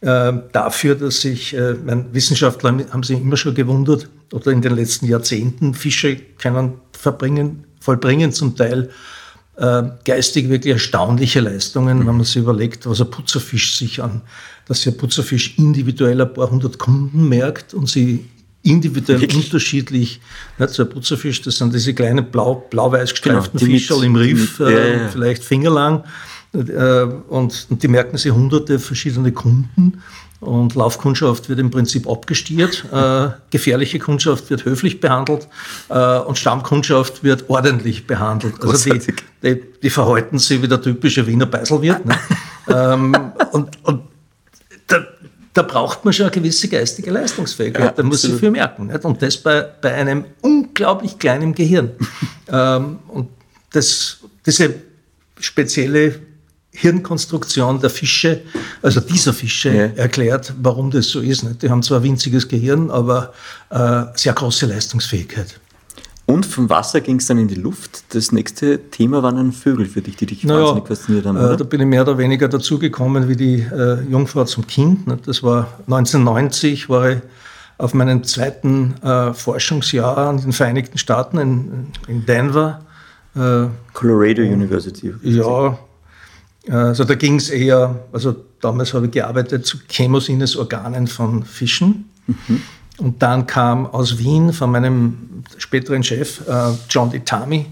[0.00, 1.76] äh, dafür, dass sich, äh,
[2.12, 8.32] Wissenschaftler haben sich immer schon gewundert, oder in den letzten Jahrzehnten, Fische können verbringen, vollbringen
[8.32, 8.90] zum Teil
[9.56, 14.22] äh, geistig wirklich erstaunliche Leistungen, wenn man sich überlegt, was ein Putzerfisch sich an,
[14.66, 18.24] dass der Putzerfisch individuell ein paar hundert Kunden merkt und sie
[18.62, 19.44] individuell wirklich?
[19.44, 20.20] unterschiedlich.
[20.58, 24.58] Nicht, so ein Putzerfisch, das sind diese kleinen blau, blau-weiß gestreiften genau, Fische im Riff,
[24.58, 25.08] mit, äh, ja, ja.
[25.08, 26.04] vielleicht fingerlang.
[26.54, 30.02] Äh, und, und die merken sich hunderte verschiedene Kunden.
[30.42, 35.46] Und Laufkundschaft wird im Prinzip abgestiert, äh, gefährliche Kundschaft wird höflich behandelt
[35.88, 38.54] äh, und Stammkundschaft wird ordentlich behandelt.
[38.60, 42.04] Also die, die, die, verhalten sich wie der typische Wiener Beiselwirt.
[42.04, 42.18] Ne?
[42.68, 43.14] ähm,
[43.52, 44.02] und und
[44.88, 45.06] da,
[45.54, 48.88] da, braucht man schon eine gewisse geistige Leistungsfähigkeit, ja, da muss ich viel merken.
[48.88, 49.04] Nicht?
[49.04, 51.92] Und das bei, bei einem unglaublich kleinen Gehirn.
[52.48, 53.28] ähm, und
[53.72, 54.74] das, diese
[55.38, 56.31] spezielle
[56.72, 58.42] Hirnkonstruktion der Fische,
[58.80, 60.02] also dieser Fische, ja.
[60.02, 61.44] erklärt, warum das so ist.
[61.62, 63.32] Die haben zwar ein winziges Gehirn, aber
[63.70, 65.60] äh, sehr große Leistungsfähigkeit.
[66.24, 68.04] Und vom Wasser ging es dann in die Luft.
[68.14, 71.36] Das nächste Thema waren dann Vögel für dich, die dich naja, wahnsinnig fasziniert haben.
[71.36, 75.00] Äh, da bin ich mehr oder weniger dazugekommen wie die äh, Jungfrau zum Kind.
[75.26, 77.18] Das war 1990, war ich
[77.76, 82.80] auf meinem zweiten äh, Forschungsjahr in den Vereinigten Staaten in, in Denver.
[83.34, 85.12] Äh, Colorado University.
[85.22, 85.78] Ja,
[86.68, 92.10] also da ging es eher, also damals habe ich gearbeitet zu Chemosinnesorganen von Fischen.
[92.26, 92.62] Mhm.
[92.98, 97.66] Und dann kam aus Wien von meinem späteren Chef, äh, John Ditami,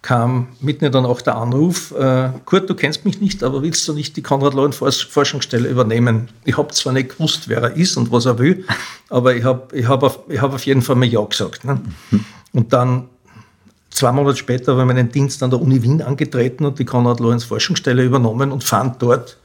[0.00, 3.92] kam mitten der Nacht der Anruf, äh, Kurt, du kennst mich nicht, aber willst du
[3.92, 6.28] nicht die Konrad-Lorenz-Forschungsstelle übernehmen?
[6.44, 8.64] Ich habe zwar nicht gewusst, wer er ist und was er will,
[9.08, 11.64] aber ich habe ich hab auf, hab auf jeden Fall mal Ja gesagt.
[11.64, 11.80] Ne?
[12.10, 12.24] Mhm.
[12.52, 13.08] Und dann
[13.92, 18.02] Zwei Monate später habe ich meinen Dienst an der Uni Wien angetreten und die Konrad-Lorenz-Forschungsstelle
[18.02, 19.36] übernommen und fand dort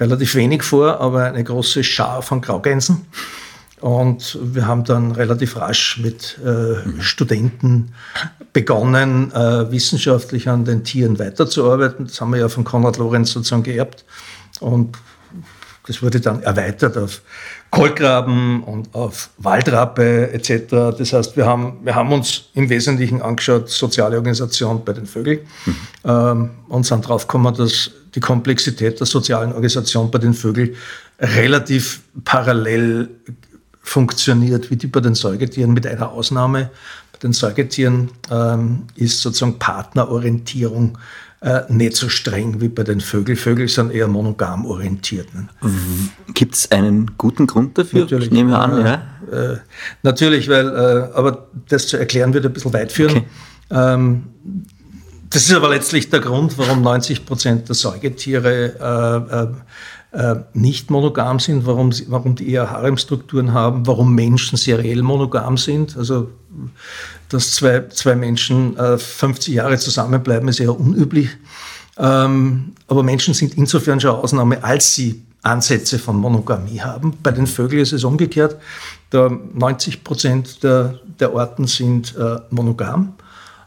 [0.00, 3.06] relativ wenig vor, aber eine große Schar von Graugänsen.
[3.80, 7.94] Und wir haben dann relativ rasch mit äh, Studenten
[8.52, 12.06] begonnen, äh, wissenschaftlich an den Tieren weiterzuarbeiten.
[12.06, 14.04] Das haben wir ja von Konrad Lorenz sozusagen geerbt.
[14.60, 14.98] Und
[15.86, 17.22] das wurde dann erweitert auf
[17.70, 20.96] Kolkraben und auf Waldrappe etc.
[20.96, 25.40] Das heißt, wir haben, wir haben uns im Wesentlichen angeschaut, soziale Organisation bei den Vögeln
[25.66, 25.76] mhm.
[26.04, 30.76] ähm, und sind drauf gekommen, dass die Komplexität der sozialen Organisation bei den Vögeln
[31.18, 33.08] relativ parallel
[33.82, 36.70] funktioniert wie die bei den Säugetieren, mit einer Ausnahme.
[37.12, 40.98] Bei den Säugetieren ähm, ist sozusagen Partnerorientierung
[41.42, 43.36] äh, nicht so streng wie bei den Vögeln.
[43.36, 45.34] Vögel sind eher monogam orientiert.
[45.34, 45.48] Ne?
[46.34, 48.02] Gibt es einen guten Grund dafür?
[48.02, 48.26] Natürlich.
[48.26, 49.02] Ich nehme an, ja.
[49.32, 49.56] Äh,
[50.02, 53.16] natürlich, weil, äh, aber das zu erklären würde ein bisschen weit führen.
[53.16, 53.26] Okay.
[53.70, 54.24] Ähm,
[55.30, 59.58] das ist aber letztlich der Grund, warum 90 Prozent der Säugetiere
[60.12, 65.96] äh, nicht monogam sind, warum, warum die eher Haremstrukturen haben, warum Menschen seriell monogam sind.
[65.96, 66.28] Also
[67.28, 71.30] dass zwei, zwei Menschen äh, 50 Jahre zusammenbleiben, ist eher unüblich.
[71.96, 77.14] Ähm, aber Menschen sind insofern schon Ausnahme, als sie Ansätze von Monogamie haben.
[77.22, 78.56] Bei den Vögeln ist es umgekehrt.
[79.10, 83.14] Da 90 Prozent der, der Orten sind äh, monogam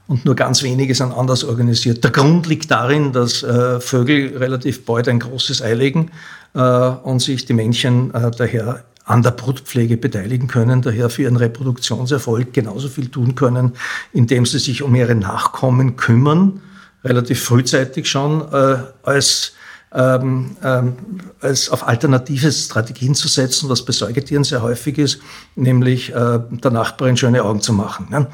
[0.08, 2.04] und nur ganz wenige sind anders organisiert.
[2.04, 6.12] Der Grund liegt darin, dass äh, Vögel relativ bald ein großes Ei legen
[6.60, 12.54] und sich die Männchen äh, daher an der Brutpflege beteiligen können, daher für ihren Reproduktionserfolg
[12.54, 13.74] genauso viel tun können,
[14.14, 16.62] indem sie sich um ihre Nachkommen kümmern,
[17.04, 19.54] relativ frühzeitig schon, äh, als,
[19.94, 20.96] ähm, ähm,
[21.40, 25.20] als auf alternative Strategien zu setzen, was bei Säugetieren sehr häufig ist,
[25.56, 28.08] nämlich äh, der Nachbarin schöne Augen zu machen.
[28.10, 28.28] Ne?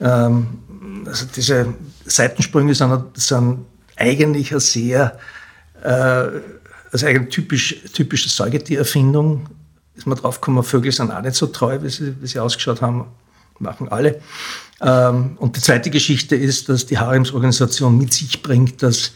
[0.00, 0.46] Ähm,
[1.06, 5.18] also diese Seitensprünge sind, sind eigentlich eine sehr,
[5.82, 6.26] äh,
[6.92, 9.46] also eigentlich typisch, typische Säugetiererfindung,
[9.94, 12.82] ist man drauf gekommen, Vögel sind auch nicht so treu, wie sie, wie sie ausgeschaut
[12.82, 13.06] haben,
[13.58, 14.20] machen alle.
[14.80, 19.12] Ähm, und die zweite Geschichte ist, dass die Haremsorganisation mit sich bringt, dass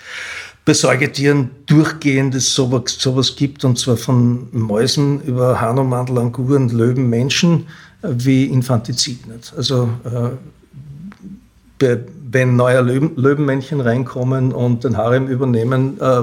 [0.65, 7.09] bei Säugetieren durchgehend es sowas, sowas gibt, und zwar von Mäusen über Hanomandel, Anguren, Löwen,
[7.09, 7.69] Menschen,
[8.03, 9.27] äh, wie Infantizid.
[9.27, 9.53] Nicht?
[9.57, 11.97] Also äh,
[12.31, 16.23] wenn neue Löwen, Löwenmännchen reinkommen und den Harem übernehmen, äh,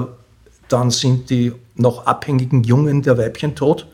[0.68, 3.86] dann sind die noch abhängigen Jungen der Weibchen tot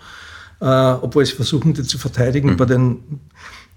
[0.60, 2.50] äh, obwohl sie versuchen, die zu verteidigen.
[2.50, 2.56] Mhm.
[2.56, 2.98] Bei den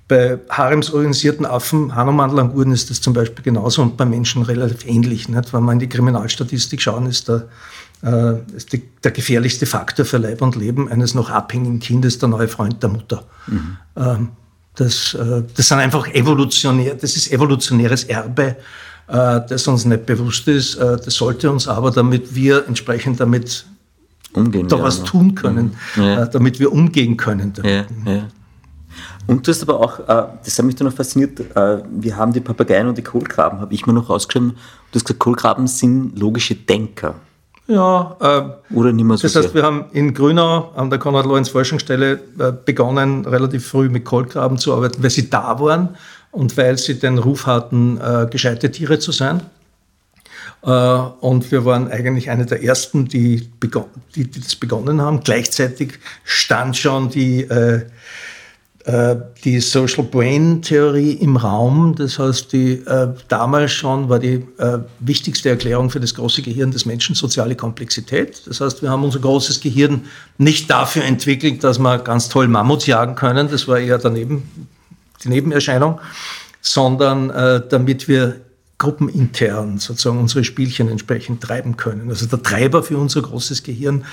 [0.09, 5.29] bei haremsorganisierten Affen, Hanomandlanguren ist das zum Beispiel genauso und bei Menschen relativ ähnlich.
[5.29, 5.53] Nicht?
[5.53, 7.47] Wenn wir in die Kriminalstatistik schauen, ist der,
[8.03, 12.27] äh, ist die, der gefährlichste Faktor für Leib und Leben eines noch abhängigen Kindes der
[12.27, 13.23] neue Freund der Mutter.
[13.47, 13.77] Mhm.
[13.95, 14.29] Ähm,
[14.75, 18.57] das, äh, das sind einfach evolutionär, das ist evolutionäres Erbe,
[19.13, 20.79] das uns nicht bewusst ist.
[20.79, 23.65] Das sollte uns aber, damit wir entsprechend damit
[24.33, 26.03] umgehen, da ja, was tun können, mhm.
[26.03, 26.25] ja.
[26.25, 27.53] damit wir umgehen können.
[27.63, 28.27] Ja, ja.
[29.27, 29.99] Und du hast aber auch,
[30.43, 33.85] das hat mich dann noch fasziniert, wir haben die Papageien und die Kohlgraben, habe ich
[33.85, 34.51] mir noch rausgeschrieben.
[34.91, 37.15] Du hast gesagt, Kohlgraben sind logische Denker.
[37.67, 39.55] Ja, äh, oder nicht mehr so Das heißt, sehr.
[39.55, 45.01] wir haben in Grünau an der Konrad-Lorenz-Forschungsstelle äh, begonnen, relativ früh mit Kohlgraben zu arbeiten,
[45.01, 45.89] weil sie da waren
[46.33, 49.41] und weil sie den Ruf hatten, äh, gescheite Tiere zu sein.
[50.63, 53.49] Äh, und wir waren eigentlich eine der ersten, die,
[54.15, 55.21] die, die das begonnen haben.
[55.21, 57.85] Gleichzeitig stand schon die äh,
[58.85, 59.15] äh,
[59.45, 61.95] die Social Brain Theorie im Raum.
[61.95, 66.71] Das heißt, die, äh, damals schon war die äh, wichtigste Erklärung für das große Gehirn
[66.71, 68.41] des Menschen soziale Komplexität.
[68.45, 70.01] Das heißt, wir haben unser großes Gehirn
[70.37, 73.47] nicht dafür entwickelt, dass wir ganz toll Mammuts jagen können.
[73.49, 74.67] Das war eher daneben,
[75.23, 75.99] die Nebenerscheinung,
[76.61, 78.41] sondern äh, damit wir
[78.77, 82.09] gruppenintern sozusagen unsere Spielchen entsprechend treiben können.
[82.09, 84.05] Also der Treiber für unser großes Gehirn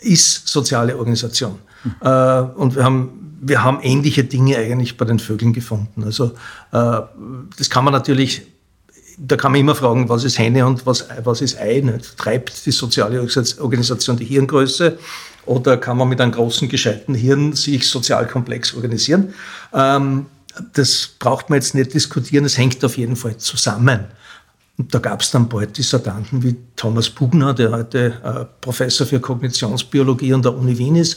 [0.00, 1.58] ist soziale Organisation.
[1.84, 2.50] Mhm.
[2.56, 6.04] und wir haben wir haben ähnliche Dinge eigentlich bei den Vögeln gefunden.
[6.04, 6.32] Also
[6.72, 7.00] äh,
[7.58, 8.42] das kann man natürlich,
[9.18, 11.80] da kann man immer fragen, was ist Henne und was, was ist Ei?
[11.80, 12.16] Nicht?
[12.16, 14.98] Treibt die soziale Organisation die Hirngröße
[15.44, 19.34] oder kann man mit einem großen, gescheiten Hirn sich sozial komplex organisieren?
[19.72, 20.26] Ähm,
[20.72, 24.06] das braucht man jetzt nicht diskutieren, es hängt auf jeden Fall zusammen.
[24.78, 29.20] Und da gab es dann bald Dissertanten wie Thomas Pugner, der heute äh, Professor für
[29.20, 31.16] Kognitionsbiologie an der Uni Wien ist.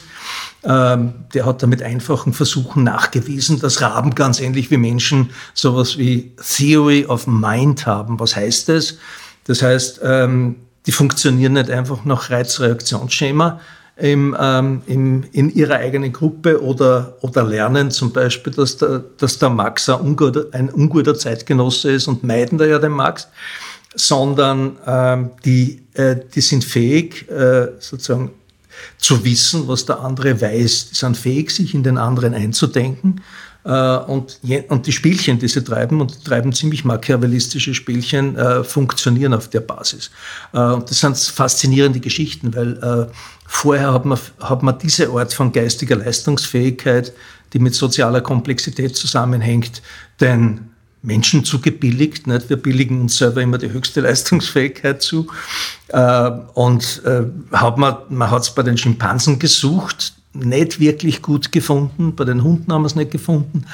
[0.62, 5.98] Ähm, der hat da mit einfachen Versuchen nachgewiesen, dass Raben ganz ähnlich wie Menschen sowas
[5.98, 8.18] wie Theory of Mind haben.
[8.18, 8.96] Was heißt das?
[9.44, 13.60] Das heißt, ähm, die funktionieren nicht einfach nach Reizreaktionsschema,
[14.00, 19.38] im, ähm, im, in ihrer eigenen Gruppe oder, oder lernen zum Beispiel, dass der, dass
[19.38, 23.28] der Max ein unguter, ein unguter Zeitgenosse ist und meiden da ja den Max,
[23.94, 28.30] sondern ähm, die, äh, die sind fähig, äh, sozusagen
[28.98, 30.90] zu wissen, was der andere weiß.
[30.90, 33.20] Die sind fähig, sich in den anderen einzudenken.
[33.64, 39.34] Äh, und, und die Spielchen, die sie treiben, und treiben ziemlich machiavellistische Spielchen, äh, funktionieren
[39.34, 40.10] auf der Basis.
[40.52, 43.12] Äh, und das sind faszinierende Geschichten, weil äh,
[43.52, 47.12] Vorher hat man, hat man diese Art von geistiger Leistungsfähigkeit,
[47.52, 49.82] die mit sozialer Komplexität zusammenhängt,
[50.20, 50.70] den
[51.02, 52.28] Menschen zugebilligt.
[52.28, 52.48] Nicht?
[52.48, 55.26] Wir billigen uns selber immer die höchste Leistungsfähigkeit zu.
[55.88, 61.50] Äh, und äh, hat man, man hat es bei den Schimpansen gesucht, nicht wirklich gut
[61.50, 62.14] gefunden.
[62.14, 63.66] Bei den Hunden haben wir es nicht gefunden.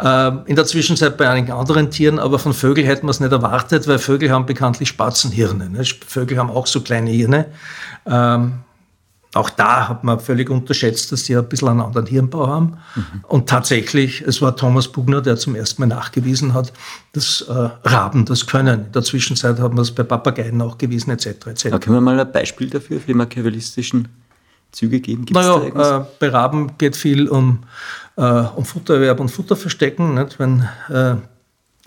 [0.00, 3.32] Äh, in der Zwischenzeit bei einigen anderen Tieren, aber von Vögeln hätten wir es nicht
[3.32, 5.68] erwartet, weil Vögel haben bekanntlich Spatzenhirne.
[6.06, 7.46] Vögel haben auch so kleine Hirne.
[9.34, 12.78] Auch da hat man völlig unterschätzt, dass die ein bisschen einen anderen Hirnbau haben.
[12.94, 13.24] Mhm.
[13.26, 16.72] Und tatsächlich, es war Thomas Bugner, der zum ersten Mal nachgewiesen hat,
[17.12, 18.86] dass äh, Raben das können.
[18.86, 21.46] In der Zwischenzeit hat man es bei Papageien nachgewiesen, etc.
[21.46, 21.70] etc.
[21.70, 24.08] Da können wir mal ein Beispiel dafür, für die machiavellistischen
[24.74, 25.24] Züge geben?
[25.24, 27.60] Gibt's naja, äh, bei Raben geht viel um,
[28.16, 30.14] äh, um Futtererwerb und Futterverstecken.
[30.14, 30.38] Nicht?
[30.38, 31.14] Wenn, äh,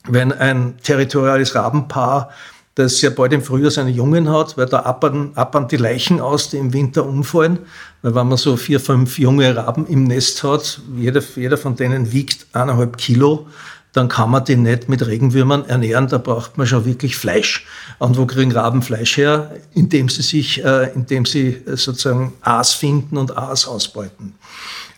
[0.05, 2.29] wenn ein territoriales Rabenpaar
[2.77, 6.49] das ja bald im Frühjahr seine Jungen hat, weil da appern, appern die Leichen aus,
[6.49, 7.57] die im Winter umfallen.
[8.03, 12.11] Weil wenn man so vier, fünf junge Raben im Nest hat, jeder, jeder von denen
[12.11, 13.47] wiegt eineinhalb Kilo,
[13.93, 17.65] dann kann man die nicht mit Regenwürmern ernähren, da braucht man schon wirklich Fleisch.
[17.97, 19.55] Und wo kriegen Raben Fleisch her?
[19.73, 24.35] Indem sie sich, äh, indem sie sozusagen Aas finden und Aas ausbeuten.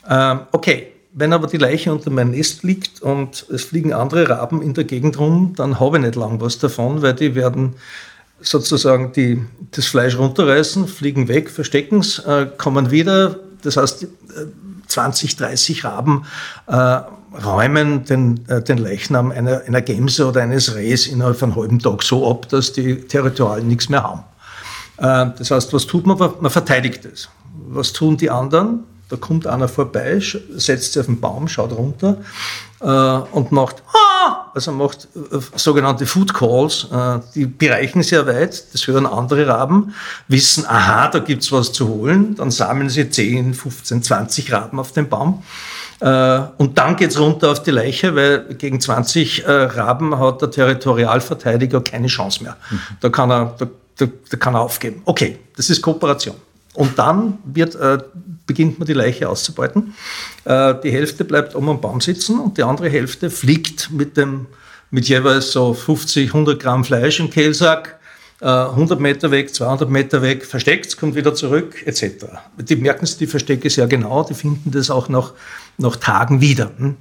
[0.09, 4.61] Ähm, okay, wenn aber die Leiche unter meinem Nest liegt und es fliegen andere Raben
[4.61, 7.75] in der Gegend rum, dann habe ich nicht lang was davon, weil die werden
[8.41, 9.41] sozusagen die,
[9.71, 13.39] das Fleisch runterreißen, fliegen weg, verstecken es, äh, kommen wieder.
[13.63, 14.07] Das heißt,
[14.87, 16.25] 20, 30 Raben
[16.67, 16.99] äh,
[17.43, 21.79] räumen den, äh, den Leichnam einer, einer Gemse oder eines Rehs innerhalb von einem halben
[21.79, 24.23] Tag so ab, dass die Territorialen nichts mehr haben.
[24.97, 26.17] Äh, das heißt, was tut man?
[26.17, 27.29] Man verteidigt es.
[27.67, 28.83] Was tun die anderen?
[29.09, 32.17] Da kommt einer vorbei, setzt sich auf den Baum, schaut runter
[32.79, 34.51] äh, und macht, ah!
[34.53, 36.87] also macht äh, sogenannte Food Calls.
[36.91, 39.95] Äh, die bereichen sehr weit, das hören andere Raben,
[40.27, 42.35] wissen, aha, da gibt's was zu holen.
[42.35, 45.43] Dann sammeln sie 10, 15, 20 Raben auf den Baum.
[46.01, 50.51] Äh, und dann geht's runter auf die Leiche, weil gegen 20 äh, Raben hat der
[50.51, 52.57] Territorialverteidiger keine Chance mehr.
[52.69, 52.79] Mhm.
[53.01, 53.67] Da, kann er, da,
[53.97, 55.01] da, da kann er aufgeben.
[55.05, 56.35] Okay, das ist Kooperation.
[56.79, 57.97] Und dann wird, äh,
[58.47, 59.95] beginnt man die Leiche auszubeuten.
[60.45, 64.45] Äh, die Hälfte bleibt um am Baum sitzen und die andere Hälfte fliegt mit, dem,
[64.89, 67.99] mit jeweils so 50, 100 Gramm Fleisch im Kehlsack,
[68.39, 72.27] äh, 100 Meter weg, 200 Meter weg, versteckt, kommt wieder zurück, etc.
[72.57, 75.33] Die merken sich die Verstecke sehr genau, die finden das auch nach,
[75.77, 76.71] nach Tagen wieder.
[76.77, 76.95] Hm?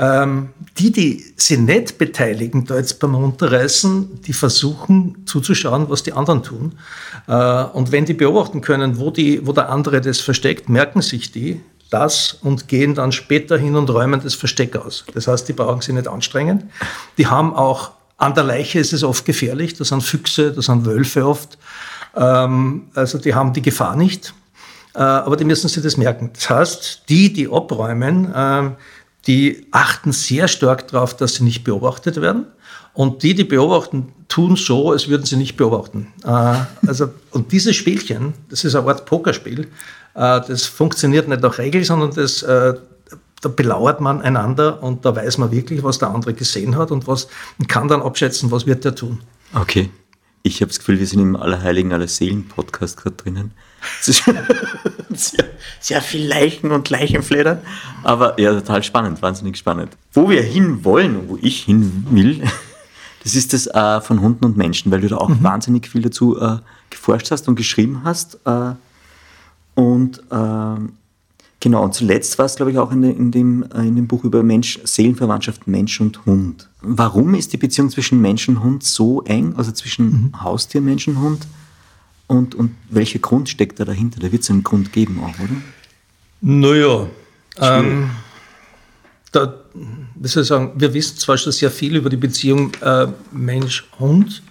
[0.00, 6.12] Ähm, die, die sich nicht beteiligen, da jetzt beim Runterreißen, die versuchen zuzuschauen, was die
[6.12, 6.78] anderen tun.
[7.26, 11.32] Äh, und wenn die beobachten können, wo, die, wo der andere das versteckt, merken sich
[11.32, 15.04] die das und gehen dann später hin und räumen das Versteck aus.
[15.14, 16.70] Das heißt, die brauchen sich nicht anstrengen.
[17.16, 20.84] Die haben auch, an der Leiche ist es oft gefährlich, da sind Füchse, da sind
[20.84, 21.58] Wölfe oft.
[22.14, 24.34] Ähm, also die haben die Gefahr nicht,
[24.94, 26.30] äh, aber die müssen sich das merken.
[26.34, 28.70] Das heißt, die, die abräumen, äh,
[29.28, 32.46] die achten sehr stark darauf, dass sie nicht beobachtet werden.
[32.94, 36.08] Und die, die beobachten, tun so, als würden sie nicht beobachten.
[36.24, 36.54] Äh,
[36.86, 39.66] also, und dieses Spielchen, das ist eine Art Pokerspiel, äh,
[40.14, 42.74] das funktioniert nicht nach Regel, sondern das, äh,
[43.40, 47.06] da belauert man einander und da weiß man wirklich, was der andere gesehen hat und,
[47.06, 49.20] was, und kann dann abschätzen, was wird er tun.
[49.54, 49.90] Okay.
[50.42, 53.52] Ich habe das Gefühl, wir sind im Allerheiligen Allerseelen-Podcast gerade drinnen.
[54.00, 54.46] Sehr,
[55.80, 57.60] sehr viel Leichen und Leichenfledern.
[58.02, 59.96] Aber ja, total spannend, wahnsinnig spannend.
[60.12, 62.42] Wo wir hin wollen und wo ich hin will,
[63.22, 65.42] das ist das äh, von Hunden und Menschen, weil du da auch mhm.
[65.42, 66.58] wahnsinnig viel dazu äh,
[66.90, 68.38] geforscht hast und geschrieben hast.
[68.44, 68.72] Äh,
[69.74, 70.92] und ähm,
[71.60, 74.22] Genau, und zuletzt war es, glaube ich, auch in, in, dem, äh, in dem Buch
[74.22, 76.68] über Mensch, Seelenverwandtschaft Mensch und Hund.
[76.82, 80.40] Warum ist die Beziehung zwischen Mensch und Hund so eng, also zwischen mhm.
[80.40, 81.46] Haustier, Mensch und Hund?
[82.28, 84.20] Und, und welcher Grund steckt da dahinter?
[84.20, 85.56] Da wird es einen Grund geben auch, oder?
[86.40, 87.08] Naja,
[87.60, 88.10] ähm,
[89.32, 89.54] da,
[90.14, 94.42] wie soll ich sagen, wir wissen zwar schon sehr viel über die Beziehung äh, Mensch-Hund,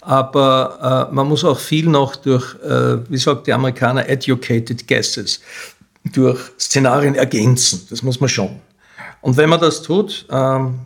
[0.00, 5.40] aber äh, man muss auch viel noch durch, äh, wie sagt die Amerikaner, educated guesses
[6.04, 7.86] durch Szenarien ergänzen.
[7.90, 8.60] Das muss man schon.
[9.20, 10.80] Und wenn man das tut, ähm,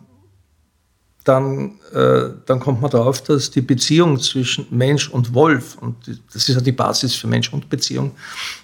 [1.23, 5.95] dann, äh, dann kommt man darauf, dass die Beziehung zwischen Mensch und Wolf, und
[6.33, 8.11] das ist ja die Basis für Mensch-Hund-Beziehung,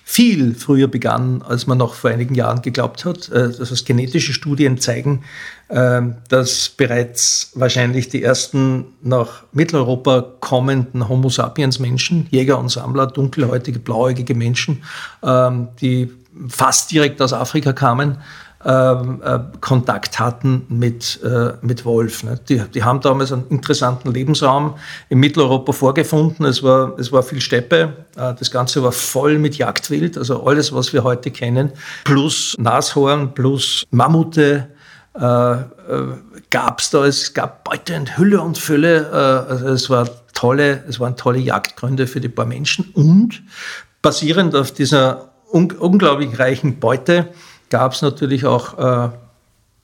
[0.04, 3.30] viel früher begann, als man noch vor einigen Jahren geglaubt hat.
[3.30, 5.24] Äh, das heißt, genetische Studien zeigen,
[5.68, 13.06] äh, dass bereits wahrscheinlich die ersten nach Mitteleuropa kommenden Homo sapiens Menschen, Jäger und Sammler,
[13.06, 14.84] dunkelhäutige, blauäugige Menschen,
[15.22, 16.10] ähm, die
[16.48, 18.18] fast direkt aus Afrika kamen,
[18.66, 22.24] ähm, äh, Kontakt hatten mit, äh, mit Wolf.
[22.24, 22.40] Ne?
[22.50, 24.76] Die, die haben damals einen interessanten Lebensraum
[25.10, 26.46] in Mitteleuropa vorgefunden.
[26.46, 27.94] Es war, es war viel Steppe.
[28.16, 31.72] Äh, das Ganze war voll mit Jagdwild, also alles, was wir heute kennen,
[32.04, 34.70] plus Nashorn, plus Mammute.
[35.20, 39.10] Gab es da, es gab Beute und Hülle und Fülle.
[39.50, 43.42] Also es, war tolle, es waren tolle Jagdgründe für die paar Menschen und
[44.04, 47.30] basierend auf dieser un unglaublich reichen Beute
[47.70, 49.12] gab es natürlich auch äh, eine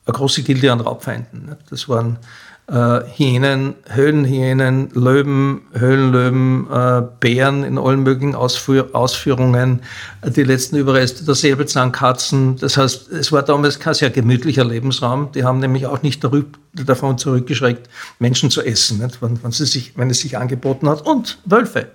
[0.06, 1.56] große Gilde an Raubfeinden.
[1.70, 2.18] Das waren
[2.66, 9.80] äh, Hyänen, Höhlenhyänen, Löwen, Höhlenlöwen, äh, Bären in allen möglichen Ausführ Ausführungen,
[10.24, 12.56] die letzten Überreste der Säbelzahnkatzen.
[12.56, 15.30] Das heißt, es war damals kein sehr gemütlicher Lebensraum.
[15.32, 16.24] Die haben nämlich auch nicht
[16.72, 19.20] davon zurückgeschreckt, Menschen zu essen, nicht?
[19.20, 21.02] Wenn, wenn, sie sich, wenn es sich angeboten hat.
[21.02, 21.88] Und Wölfe.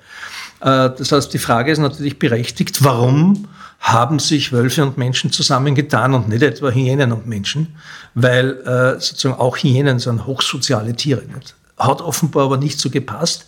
[0.61, 3.47] Äh, das heißt, die Frage ist natürlich berechtigt, warum
[3.79, 7.75] haben sich Wölfe und Menschen zusammengetan und nicht etwa Hyänen und Menschen,
[8.13, 11.23] weil äh, sozusagen auch Hyänen sind hochsoziale Tiere.
[11.33, 11.55] Nicht?
[11.77, 13.45] Hat offenbar aber nicht so gepasst.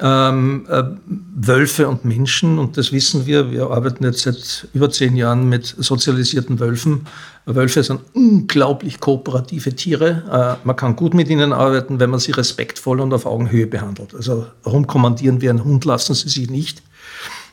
[0.00, 5.14] Ähm, äh, Wölfe und Menschen, und das wissen wir, wir arbeiten jetzt seit über zehn
[5.14, 7.06] Jahren mit sozialisierten Wölfen.
[7.44, 10.56] Wölfe sind unglaublich kooperative Tiere.
[10.62, 14.14] Äh, man kann gut mit ihnen arbeiten, wenn man sie respektvoll und auf Augenhöhe behandelt.
[14.14, 16.82] Also rumkommandieren wir einen Hund, lassen sie sich nicht.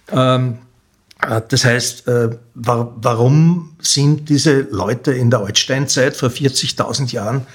[0.09, 0.72] Ähm, äh,
[1.25, 7.45] das heißt, äh, warum sind diese Leute in der Altsteinzeit vor 40.000 Jahren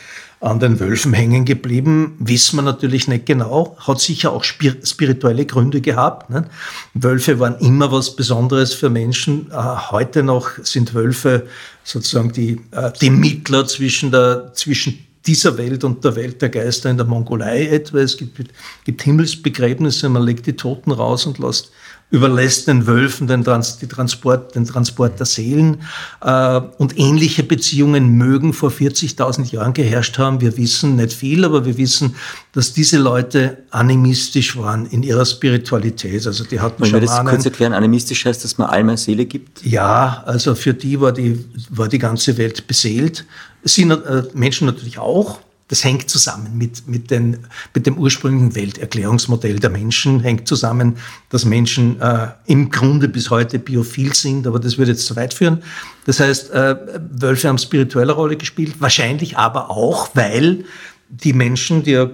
[0.41, 3.77] an den Wölfen hängen geblieben, wissen wir natürlich nicht genau.
[3.81, 6.31] Hat sicher auch spirituelle Gründe gehabt.
[6.31, 6.49] Ne?
[6.95, 9.51] Wölfe waren immer was Besonderes für Menschen.
[9.51, 9.55] Äh,
[9.91, 11.49] heute noch sind Wölfe
[11.83, 12.61] sozusagen die,
[13.01, 17.67] die Mittler zwischen, der, zwischen dieser Welt und der Welt der Geister in der Mongolei
[17.67, 17.99] etwa.
[17.99, 18.39] Es gibt,
[18.85, 21.71] gibt Himmelsbegräbnisse, man legt die Toten raus und lässt
[22.11, 25.83] überlässt den Wölfen den, Trans Transport, den Transport der Seelen.
[26.23, 30.41] Äh, und ähnliche Beziehungen mögen vor 40.000 Jahren geherrscht haben.
[30.41, 32.15] Wir wissen nicht viel, aber wir wissen,
[32.53, 36.27] dass diese Leute animistisch waren in ihrer Spiritualität.
[36.27, 37.75] Also die hatten Wollen wir das kurz erklären?
[37.75, 39.65] Animistisch heißt, dass man einmal Seele gibt?
[39.65, 43.27] Ja, also für die war die, war die ganze Welt beseelt.
[43.65, 47.39] Sie, äh, Menschen natürlich auch, das hängt zusammen mit, mit, den,
[47.75, 50.97] mit dem ursprünglichen Welterklärungsmodell der Menschen, hängt zusammen,
[51.29, 55.35] dass Menschen äh, im Grunde bis heute biophil sind, aber das würde jetzt zu weit
[55.35, 55.63] führen.
[56.07, 56.77] Das heißt, äh,
[57.13, 60.65] Wölfe haben spirituelle Rolle gespielt, wahrscheinlich aber auch, weil
[61.11, 62.11] die Menschen, die ja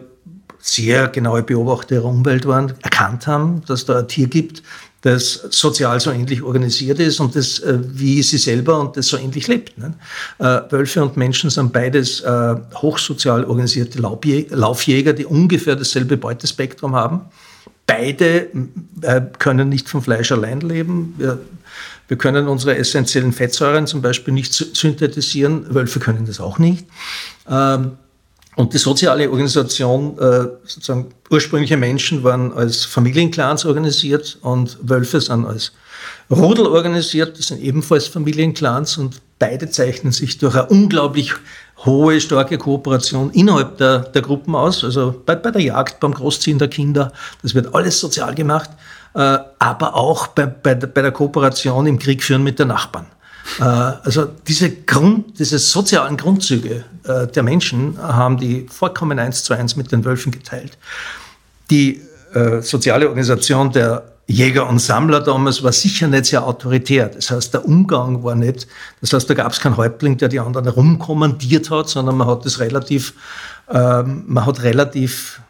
[0.59, 4.63] sehr genaue Beobachter ihrer Umwelt waren, erkannt haben, dass da ein Tier gibt,
[5.05, 9.19] das sozial so ähnlich organisiert ist und das äh, wie sie selber und das so
[9.19, 9.77] ähnlich lebt.
[9.77, 9.93] Ne?
[10.39, 17.21] Äh, Wölfe und Menschen sind beides äh, hochsozial organisierte Laufjäger, die ungefähr dasselbe Beutespektrum haben.
[17.87, 18.49] Beide
[19.03, 21.15] äh, können nicht vom Fleisch allein leben.
[21.19, 21.39] Wir,
[22.09, 25.75] wir können unsere essentiellen Fettsäuren zum Beispiel nicht synthetisieren.
[25.75, 26.87] Wölfe können das auch nicht.
[27.47, 27.99] Ähm,
[28.57, 35.45] und die soziale Organisation, äh, sozusagen ursprüngliche Menschen waren als Familienclans organisiert und Wölfe sind
[35.45, 35.73] als
[36.31, 37.39] Rudel organisiert.
[37.39, 41.33] Das sind ebenfalls Familienclans und beide zeichnen sich durch eine unglaublich
[41.85, 44.85] hohe, starke Kooperation innerhalb der, der Gruppen aus.
[44.85, 48.71] Also bei, bei der Jagd, beim Großziehen der Kinder, das wird alles sozial gemacht,
[49.15, 53.07] äh, aber auch bei, bei, bei der Kooperation im Krieg führen mit den Nachbarn.
[53.59, 59.55] Äh, also diese Grund, diese sozialen Grundzüge äh, der Menschen haben die vollkommen eins zu
[59.55, 60.79] eins mit den Wölfen geteilt.
[61.71, 62.01] Die
[62.35, 67.09] äh, soziale Organisation der Jäger und Sammler damals war sicher nicht sehr autoritär.
[67.09, 68.67] Das heißt, der Umgang war nicht,
[69.01, 72.47] das heißt, da gab es keinen Häuptling, der die anderen herumkommandiert hat, sondern man hat
[72.47, 73.13] das relativ,
[73.71, 75.43] ähm, man hat relativ,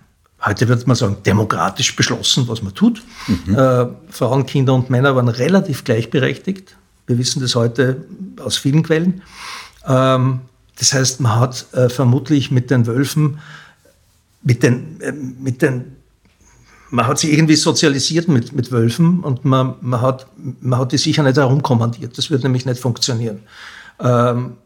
[0.45, 3.01] heute würde man sagen, demokratisch beschlossen, was man tut.
[3.29, 3.55] Mhm.
[3.55, 6.75] Äh, Frauen, Kinder und Männer waren relativ gleichberechtigt.
[7.07, 8.05] Wir wissen das heute
[8.41, 9.23] aus vielen Quellen.
[9.87, 10.41] Ähm,
[10.79, 13.39] das heißt, man hat äh, vermutlich mit den Wölfen,
[14.43, 15.97] mit den, äh, mit den,
[16.91, 20.99] man hat sie irgendwie sozialisiert mit, mit Wölfen und man, man, hat, man hat die
[20.99, 22.17] sicher nicht herumkommandiert.
[22.19, 23.41] Das wird nämlich nicht funktionieren.
[24.01, 24.57] Ähm,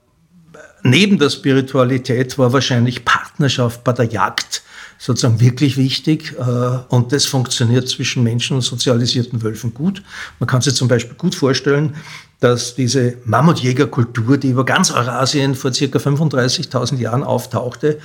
[0.82, 4.62] neben der Spiritualität war wahrscheinlich Partnerschaft bei der Jagd
[4.98, 6.42] sozusagen wirklich wichtig äh,
[6.88, 10.02] und das funktioniert zwischen Menschen und sozialisierten Wölfen gut.
[10.40, 11.94] Man kann sich zum Beispiel gut vorstellen,
[12.40, 17.98] dass diese Mammutjägerkultur, die über ganz Eurasien vor circa 35.000 Jahren auftauchte,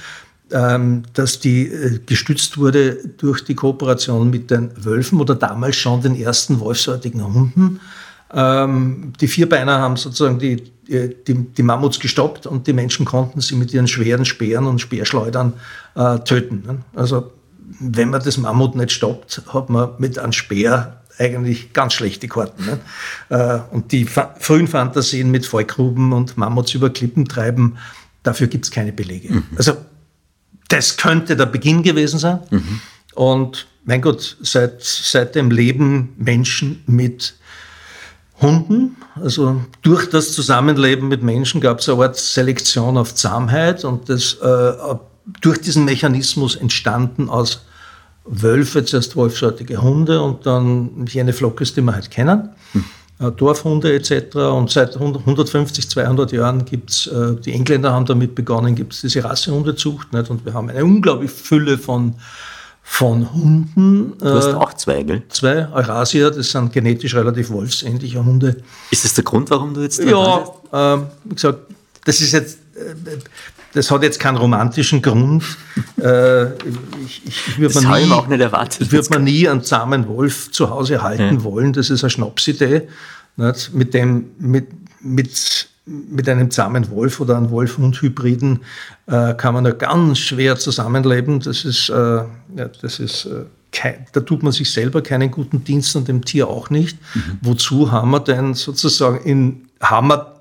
[0.52, 6.02] ähm, dass die äh, gestützt wurde durch die Kooperation mit den Wölfen oder damals schon
[6.02, 7.80] den ersten wolfsartigen Hunden.
[8.34, 13.56] Ähm, die Vierbeiner haben sozusagen die, die, die, Mammuts gestoppt und die Menschen konnten sie
[13.56, 15.54] mit ihren schweren Speeren und Speerschleudern
[15.96, 16.64] äh, töten.
[16.66, 16.80] Ne?
[16.96, 17.32] Also
[17.80, 22.66] wenn man das Mammut nicht stoppt, hat man mit einem Speer eigentlich ganz schlechte Karten.
[22.66, 22.80] Ne?
[23.30, 27.78] Äh, und die frühen Fantasien mit Fallgruben und Mammuts über Klippen treiben,
[28.24, 29.34] dafür gibt es keine Belege.
[29.34, 29.44] Mhm.
[29.56, 29.78] Also
[30.70, 32.40] das könnte der Beginn gewesen sein.
[32.50, 32.82] Mhm.
[33.16, 37.36] Und mein Gott, seit, seitdem leben Menschen mit
[38.42, 38.96] Hunden.
[39.16, 44.34] Also durch das Zusammenleben mit Menschen gab es eine Art Selektion auf Zahmheit und das
[44.36, 44.74] äh,
[45.42, 47.66] durch diesen Mechanismus entstanden aus
[48.26, 52.50] Wölfe, zuerst wolfsartige Hunde und dann jene Flockes, die wir halt kennen.
[52.72, 52.84] Hm.
[53.32, 54.36] Dorfhunde etc.
[54.36, 59.02] Und seit 150, 200 Jahren gibt es, äh, die Engländer haben damit begonnen, gibt es
[59.02, 60.12] diese Rassehundezucht.
[60.14, 60.30] Nicht?
[60.30, 62.16] Und wir haben eine unglaubliche Fülle von,
[62.82, 64.18] von Hunden.
[64.18, 65.24] Du hast äh, auch zwei, gell?
[65.30, 68.58] Zwei, Eurasier, das sind genetisch relativ wolfsähnliche Hunde.
[68.92, 71.60] Ist das der Grund, warum du jetzt Ja, äh, wie gesagt,
[72.06, 72.96] das ist jetzt äh,
[73.74, 75.44] das hat jetzt keinen romantischen Grund.
[76.00, 76.46] Äh,
[77.06, 78.92] ich, ich, würde das man nie, auch nicht erwartet.
[78.92, 81.44] Würde man nie einen zahmen Wolf zu Hause halten ja.
[81.44, 81.74] wollen.
[81.74, 82.84] Das ist eine Schnapsidee.
[83.36, 83.74] Nicht?
[83.74, 84.68] Mit, dem, mit,
[85.02, 88.60] mit, mit einem zahmen Wolf oder einem Wolf-Hund-Hybriden
[89.08, 91.40] äh, kann man ja ganz schwer zusammenleben.
[91.40, 95.64] Das ist, äh, ja, das ist äh, kein, da tut man sich selber keinen guten
[95.64, 96.98] Dienst und dem Tier auch nicht.
[97.16, 97.40] Mhm.
[97.42, 100.33] Wozu haben wir denn sozusagen in, haben wir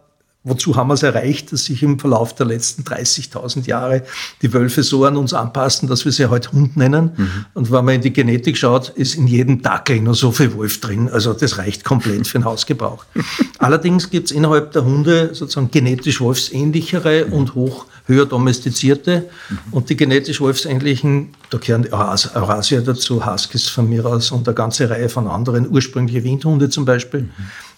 [0.45, 4.03] Wozu haben wir es erreicht, dass sich im Verlauf der letzten 30.000 Jahre
[4.43, 7.13] die Wölfe so an uns anpassen, dass wir sie heute Hund nennen?
[7.17, 7.45] Mhm.
[7.55, 10.81] Und wenn man in die Genetik schaut, ist in jedem Dackel nur so viel Wolf
[10.81, 11.09] drin.
[11.09, 13.05] Also das reicht komplett für den Hausgebrauch.
[13.59, 17.33] Allerdings gibt es innerhalb der Hunde sozusagen genetisch wolfsähnlichere mhm.
[17.35, 19.29] und hoch höher domestizierte.
[19.49, 19.59] Mhm.
[19.71, 24.91] Und die genetisch wolfsähnlichen, da gehören Eurasier dazu, Huskies von mir aus und eine ganze
[24.91, 27.31] Reihe von anderen, ursprüngliche Windhunde zum Beispiel, mhm.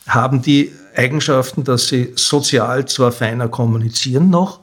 [0.07, 4.61] haben die Eigenschaften, dass sie sozial zwar feiner kommunizieren noch,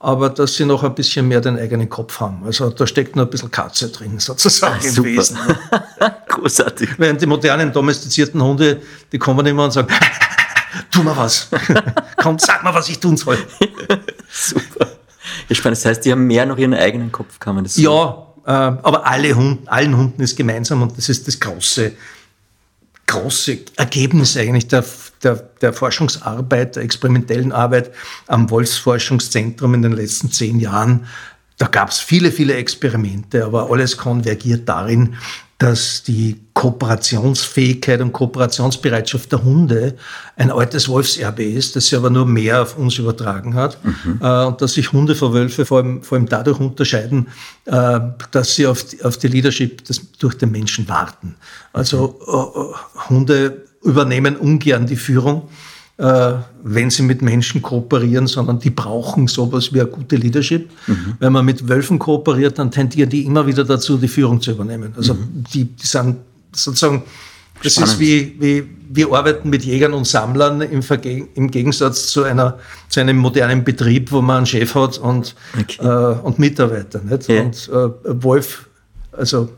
[0.00, 2.42] aber dass sie noch ein bisschen mehr den eigenen Kopf haben.
[2.44, 5.08] Also da steckt noch ein bisschen Katze drin, sozusagen Ach, im super.
[5.08, 5.38] Wesen.
[6.28, 6.90] Großartig.
[6.98, 9.88] Während die modernen domestizierten Hunde, die kommen immer und sagen,
[10.90, 11.48] tu mal was.
[12.16, 13.38] Komm, sag mal, was ich tun soll.
[14.30, 14.88] super.
[15.48, 15.78] Ja, spannend.
[15.78, 17.84] Das heißt, die haben mehr noch ihren eigenen Kopf, kann man das sagen?
[17.84, 21.92] Ja, äh, aber alle Hunden, allen Hunden ist gemeinsam und das ist das große,
[23.06, 24.84] große Ergebnis eigentlich der
[25.22, 27.90] der, der Forschungsarbeit, der experimentellen Arbeit
[28.26, 31.06] am Wolfsforschungszentrum in den letzten zehn Jahren,
[31.58, 35.16] da gab es viele, viele Experimente, aber alles konvergiert darin,
[35.58, 39.96] dass die Kooperationsfähigkeit und Kooperationsbereitschaft der Hunde
[40.36, 43.84] ein altes Wolfserbe ist, das sie aber nur mehr auf uns übertragen hat.
[43.84, 44.20] Mhm.
[44.22, 47.26] Äh, und dass sich Hunde vor Wölfe vor allem, vor allem dadurch unterscheiden,
[47.64, 47.98] äh,
[48.30, 51.34] dass sie auf die, auf die Leadership des, durch den Menschen warten.
[51.72, 52.20] Also
[52.94, 55.48] äh, Hunde übernehmen ungern die Führung
[55.98, 60.70] äh, wenn sie mit Menschen kooperieren, sondern die brauchen sowas wie eine gute Leadership.
[60.86, 61.14] Mhm.
[61.18, 64.92] Wenn man mit Wölfen kooperiert, dann tendieren die immer wieder dazu, die Führung zu übernehmen.
[64.96, 65.44] Also mhm.
[65.52, 66.18] die, die sind
[66.52, 67.02] sozusagen,
[67.64, 67.92] das Spannend.
[67.94, 70.82] ist wie, wie, wir arbeiten mit Jägern und Sammlern im,
[71.34, 75.84] im Gegensatz zu, einer, zu einem modernen Betrieb, wo man einen Chef hat und, okay.
[75.84, 77.00] äh, und Mitarbeiter.
[77.02, 77.28] Nicht?
[77.28, 77.42] Ja.
[77.42, 78.68] Und äh, Wolf,
[79.10, 79.48] also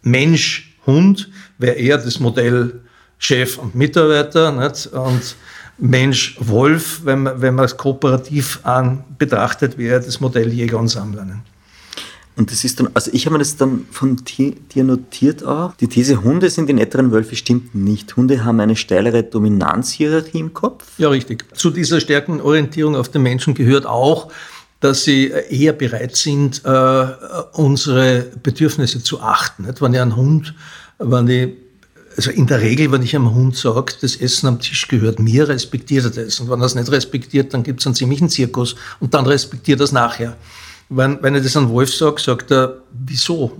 [0.00, 1.28] Mensch, Hund
[1.58, 2.80] wäre eher das Modell
[3.22, 4.88] Chef und Mitarbeiter nicht?
[4.88, 5.36] und
[5.78, 10.88] Mensch, Wolf, wenn man, wenn man es kooperativ an betrachtet, wäre das Modell Jäger und
[10.88, 11.24] Sammler.
[11.24, 11.38] Nicht?
[12.34, 15.74] Und das ist dann, also ich habe mir das dann von dir notiert auch.
[15.76, 18.16] Die These, Hunde sind die netteren Wölfe, stimmt nicht.
[18.16, 20.84] Hunde haben eine steilere Dominanzhierarchie im Kopf.
[20.98, 21.44] Ja, richtig.
[21.56, 24.32] Zu dieser Stärkenorientierung auf den Menschen gehört auch,
[24.80, 27.06] dass sie eher bereit sind, äh,
[27.52, 29.64] unsere Bedürfnisse zu achten.
[29.64, 29.80] Nicht?
[29.80, 30.54] Wenn ich einen Hund,
[30.98, 31.50] wenn ich
[32.16, 35.48] also in der Regel, wenn ich einem Hund sage, das Essen am Tisch gehört mir,
[35.48, 36.40] respektiert er das.
[36.40, 39.80] Und wenn er es nicht respektiert, dann gibt es einen ziemlichen Zirkus und dann respektiert
[39.80, 40.36] er es nachher.
[40.88, 43.56] Wenn, wenn ich das an Wolf sage, sagt er, wieso?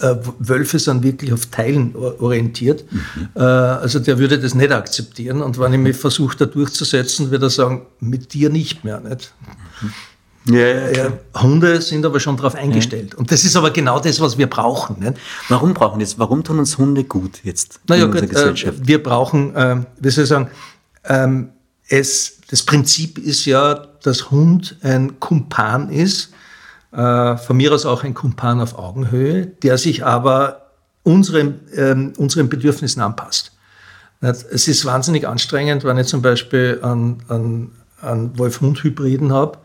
[0.00, 2.84] Äh, Wölfe sind wirklich auf Teilen orientiert.
[2.90, 3.28] Mhm.
[3.34, 5.42] Äh, also der würde das nicht akzeptieren.
[5.42, 9.00] Und wenn ich mich versuche, da durchzusetzen, würde er sagen, mit dir nicht mehr.
[9.00, 9.32] Nicht?
[9.82, 9.92] Mhm.
[10.48, 11.12] Ja, ja, ja.
[11.34, 13.14] Hunde sind aber schon darauf eingestellt.
[13.14, 14.98] Und das ist aber genau das, was wir brauchen.
[15.00, 15.18] Nicht?
[15.48, 16.18] Warum brauchen wir das?
[16.18, 18.80] Warum tun uns Hunde gut jetzt naja, in unserer äh, Gesellschaft?
[18.80, 20.48] Äh, wir brauchen, äh, wie soll ich sagen,
[21.04, 21.50] ähm,
[21.88, 26.32] es, das Prinzip ist ja, dass Hund ein Kumpan ist,
[26.92, 30.70] äh, von mir aus auch ein Kumpan auf Augenhöhe, der sich aber
[31.02, 33.52] unseren, ähm, unseren Bedürfnissen anpasst.
[34.20, 37.70] Es ist wahnsinnig anstrengend, wenn ich zum Beispiel einen, einen,
[38.00, 39.58] einen Wolf-Hund-Hybriden habe,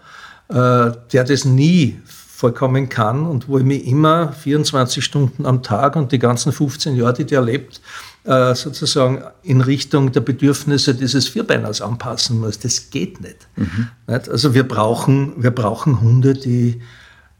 [0.53, 1.99] der das nie
[2.43, 6.95] vollkommen kann und wo ich mich immer 24 Stunden am Tag und die ganzen 15
[6.95, 7.79] Jahre, die der lebt,
[8.25, 12.59] äh, sozusagen in Richtung der Bedürfnisse dieses Vierbeiners anpassen muss.
[12.59, 13.47] Das geht nicht.
[13.55, 13.87] Mhm.
[14.07, 16.81] Also wir brauchen, wir brauchen Hunde, die,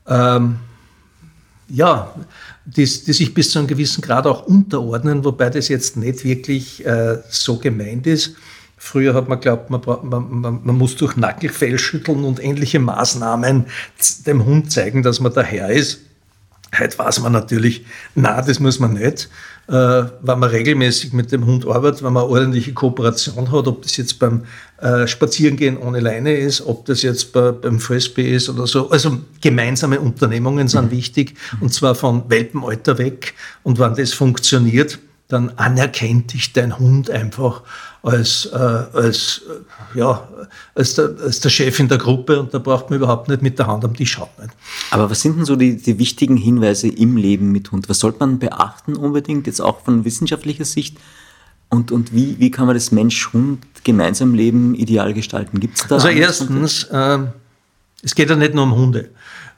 [0.07, 0.59] ähm,
[1.68, 2.14] ja,
[2.66, 6.86] die, die, sich bis zu einem gewissen Grad auch unterordnen, wobei das jetzt nicht wirklich
[6.86, 8.36] äh, so gemeint ist.
[8.86, 13.65] Früher hat man glaubt, man, man, man, man, muss durch Nackelfell schütteln und ähnliche Maßnahmen
[14.27, 16.01] dem Hund zeigen, dass man der Herr ist.
[16.77, 19.29] Heute weiß man natürlich, na, das muss man nicht.
[19.69, 23.95] Äh, wenn man regelmäßig mit dem Hund arbeitet, wenn man ordentliche Kooperation hat, ob das
[23.95, 24.43] jetzt beim
[24.81, 28.89] äh, Spazierengehen ohne Leine ist, ob das jetzt bei, beim Frisbee ist oder so.
[28.89, 30.91] Also gemeinsame Unternehmungen sind mhm.
[30.91, 33.34] wichtig und zwar von Welpenalter weg.
[33.63, 34.99] Und wenn das funktioniert,
[35.34, 37.63] dann anerkennt dich dein Hund einfach
[38.03, 39.41] als, äh, als,
[39.95, 40.27] äh, ja,
[40.75, 43.57] als, der, als der Chef in der Gruppe und da braucht man überhaupt nicht mit
[43.57, 44.29] der Hand am Tisch schauen.
[44.91, 47.89] Aber was sind denn so die, die wichtigen Hinweise im Leben mit Hund?
[47.89, 50.97] Was sollte man beachten unbedingt, jetzt auch von wissenschaftlicher Sicht?
[51.69, 55.59] Und, und wie, wie kann man das Mensch-Hund gemeinsam Leben ideal gestalten?
[55.59, 55.95] Gibt es da?
[55.95, 57.19] Also erstens, äh,
[58.03, 59.09] es geht ja nicht nur um Hunde.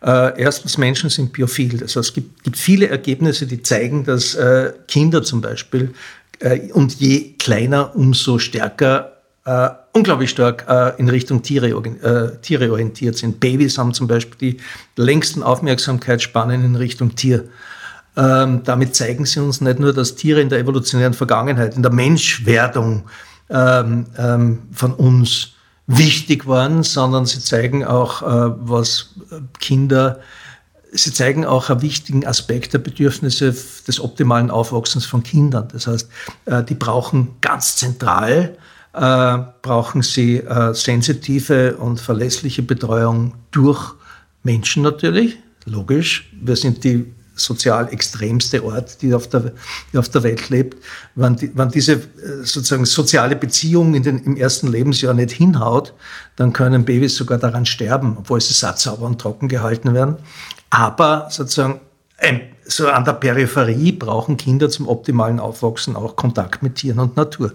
[0.02, 1.78] Äh, erstens, Menschen sind biophil.
[1.78, 5.94] Das heißt, es gibt, gibt viele Ergebnisse, die zeigen, dass äh, Kinder zum Beispiel
[6.40, 9.12] äh, und je kleiner, umso stärker
[9.48, 13.40] Uh, unglaublich stark uh, in Richtung Tiere, uh, Tiere orientiert sind.
[13.40, 14.58] Babys haben zum Beispiel die
[15.00, 17.44] längsten Aufmerksamkeitsspannen in Richtung Tier.
[18.18, 21.92] Ähm, damit zeigen sie uns nicht nur, dass Tiere in der evolutionären Vergangenheit, in der
[21.92, 23.04] Menschwerdung
[23.50, 25.52] ähm, ähm, von uns
[25.88, 29.10] wichtig waren, sondern sie zeigen auch, was
[29.60, 30.20] Kinder
[30.98, 33.54] Sie zeigen auch einen wichtigen Aspekt der Bedürfnisse
[33.88, 35.68] des optimalen Aufwachsens von Kindern.
[35.72, 36.10] Das heißt,
[36.46, 38.58] äh, die brauchen ganz zentral,
[38.94, 43.94] äh, brauchen sie äh, sensitive und verlässliche Betreuung durch
[44.44, 46.32] Menschen natürlich, logisch.
[46.42, 49.52] Wir sind die sozial extremste Ort, die auf der,
[49.92, 50.78] die auf der Welt lebt.
[51.16, 52.02] Wenn, die, wenn diese
[52.44, 55.94] sozusagen soziale Beziehung in den, im ersten Lebensjahr nicht hinhaut,
[56.36, 60.18] dann können Babys sogar daran sterben, obwohl sie satzsauber und trocken gehalten werden.
[60.70, 61.82] Aber sozusagen
[62.66, 67.54] so an der Peripherie brauchen Kinder zum optimalen Aufwachsen auch Kontakt mit Tieren und Natur.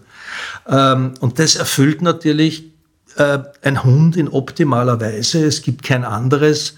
[0.69, 2.71] Ähm, und das erfüllt natürlich
[3.17, 5.45] äh, ein Hund in optimaler Weise.
[5.45, 6.75] Es gibt kein anderes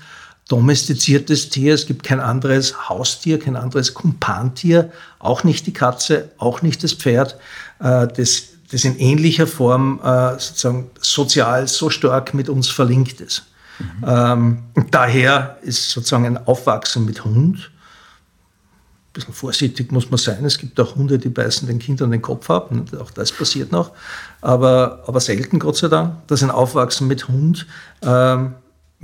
[0.53, 6.61] domestiziertes Tier, es gibt kein anderes Haustier, kein anderes Kumpantier, auch nicht die Katze, auch
[6.61, 7.39] nicht das Pferd,
[7.81, 13.47] äh, das, das in ähnlicher Form äh, sozusagen sozial so stark mit uns verlinkt ist.
[13.79, 14.05] Mhm.
[14.07, 14.59] Ähm,
[14.91, 17.73] daher ist sozusagen ein Aufwachsen mit Hund
[19.13, 20.43] ein bisschen vorsichtig muss man sein.
[20.47, 22.71] Es gibt auch Hunde, die beißen den Kindern den Kopf ab.
[22.99, 23.91] Auch das passiert noch.
[24.41, 26.15] Aber, aber selten, Gott sei Dank.
[26.29, 27.67] Das ist ein Aufwachsen mit Hund,
[28.03, 28.55] ähm,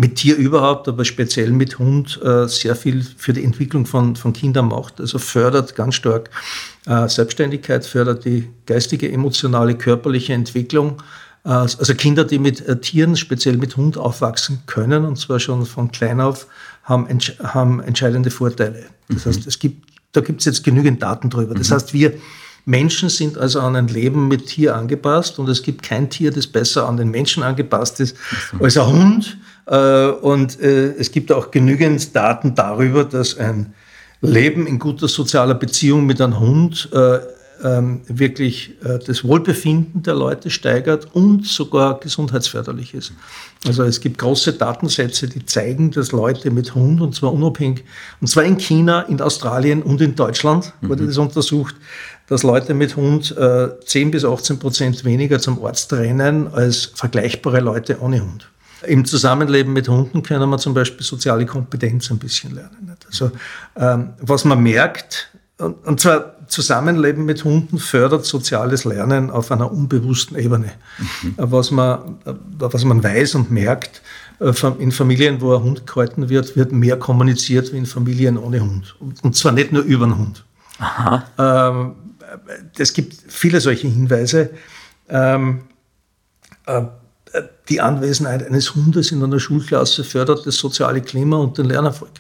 [0.01, 4.33] mit Tier überhaupt, aber speziell mit Hund äh, sehr viel für die Entwicklung von, von
[4.33, 5.01] Kindern macht.
[5.01, 6.31] Also fördert ganz stark
[6.87, 11.03] äh, Selbstständigkeit, fördert die geistige, emotionale, körperliche Entwicklung.
[11.45, 15.91] Äh, also Kinder, die mit Tieren, speziell mit Hund aufwachsen können, und zwar schon von
[15.91, 16.47] klein auf,
[16.85, 18.87] haben, entsch haben entscheidende Vorteile.
[19.09, 19.31] Das mhm.
[19.31, 21.55] heißt, es gibt da gibt es jetzt genügend Daten drüber.
[21.55, 21.75] Das mhm.
[21.75, 22.15] heißt, wir
[22.65, 26.47] Menschen sind also an ein Leben mit Tier angepasst und es gibt kein Tier, das
[26.47, 28.17] besser an den Menschen angepasst ist
[28.53, 28.65] mhm.
[28.65, 29.39] als ein Hund.
[29.69, 33.75] Äh, und äh, es gibt auch genügend Daten darüber, dass ein
[34.21, 37.19] Leben in guter sozialer Beziehung mit einem Hund äh,
[37.61, 43.13] ähm, wirklich das Wohlbefinden der Leute steigert und sogar gesundheitsförderlich ist.
[43.67, 47.83] Also es gibt große Datensätze, die zeigen, dass Leute mit Hund, und zwar unabhängig,
[48.21, 51.07] und zwar in China, in Australien und in Deutschland wurde mhm.
[51.09, 51.75] das untersucht,
[52.29, 57.59] dass Leute mit Hund äh, 10 bis 18 Prozent weniger zum Arzt rennen als vergleichbare
[57.59, 58.49] Leute ohne Hund.
[58.87, 62.97] Im Zusammenleben mit Hunden können wir zum Beispiel soziale Kompetenz ein bisschen lernen.
[63.07, 63.31] Also
[63.77, 69.71] ähm, was man merkt, und, und zwar Zusammenleben mit Hunden fördert soziales Lernen auf einer
[69.71, 70.73] unbewussten Ebene.
[71.23, 71.35] Mhm.
[71.37, 74.03] Was, man, was man weiß und merkt,
[74.41, 78.61] äh, in Familien, wo ein Hund gehalten wird, wird mehr kommuniziert wie in Familien ohne
[78.61, 78.97] Hund.
[79.23, 80.45] Und zwar nicht nur über den Hund.
[80.79, 81.25] Aha.
[81.39, 81.93] Ähm,
[82.79, 84.51] es gibt viele solche Hinweise.
[87.69, 92.11] Die Anwesenheit eines Hundes in einer Schulklasse fördert das soziale Klima und den Lernerfolg.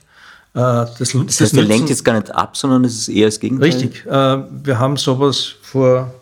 [0.55, 3.27] Äh, das, das heißt, das der lenkt jetzt gar nicht ab, sondern es ist eher
[3.27, 3.71] das Gegenteil?
[3.71, 4.05] Richtig.
[4.07, 6.13] Äh, wir haben sowas vor,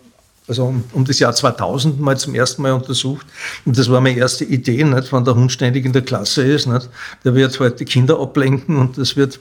[0.49, 3.27] also um, um, das Jahr 2000 mal zum ersten Mal untersucht.
[3.65, 6.67] Und das war meine erste Idee, nicht, wenn der Hund ständig in der Klasse ist.
[6.67, 6.89] Nicht,
[7.25, 9.41] der wird halt die Kinder ablenken und das wird,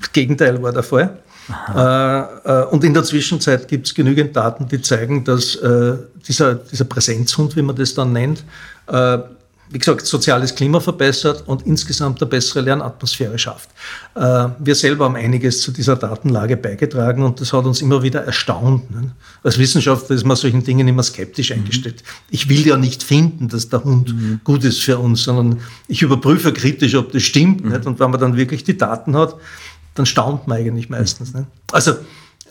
[0.00, 1.22] das Gegenteil war der Fall.
[1.48, 5.58] Äh, und in der Zwischenzeit gibt es genügend Daten, die zeigen, dass
[6.26, 8.44] dieser, dieser Präsenzhund, wie man das dann nennt,
[9.70, 13.68] wie gesagt, soziales Klima verbessert und insgesamt eine bessere Lernatmosphäre schafft.
[14.14, 18.24] Äh, wir selber haben einiges zu dieser Datenlage beigetragen und das hat uns immer wieder
[18.24, 18.90] erstaunt.
[18.90, 19.12] Ne?
[19.42, 21.56] Als Wissenschaftler ist man solchen Dingen immer skeptisch mhm.
[21.56, 22.02] eingestellt.
[22.30, 24.40] Ich will ja nicht finden, dass der Hund mhm.
[24.42, 27.64] gut ist für uns, sondern ich überprüfe kritisch, ob das stimmt.
[27.64, 27.72] Mhm.
[27.84, 29.36] Und wenn man dann wirklich die Daten hat,
[29.98, 31.34] dann staunt man eigentlich meistens.
[31.34, 31.46] Nicht?
[31.72, 31.94] Also,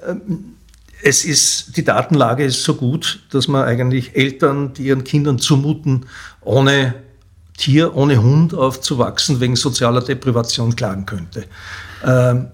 [0.07, 0.53] ähm,
[1.01, 6.05] es ist, die Datenlage ist so gut, dass man eigentlich Eltern, die ihren Kindern zumuten,
[6.41, 6.95] ohne
[7.57, 11.45] Tier ohne Hund aufzuwachsen wegen sozialer Deprivation klagen könnte.
[12.05, 12.49] Ähm,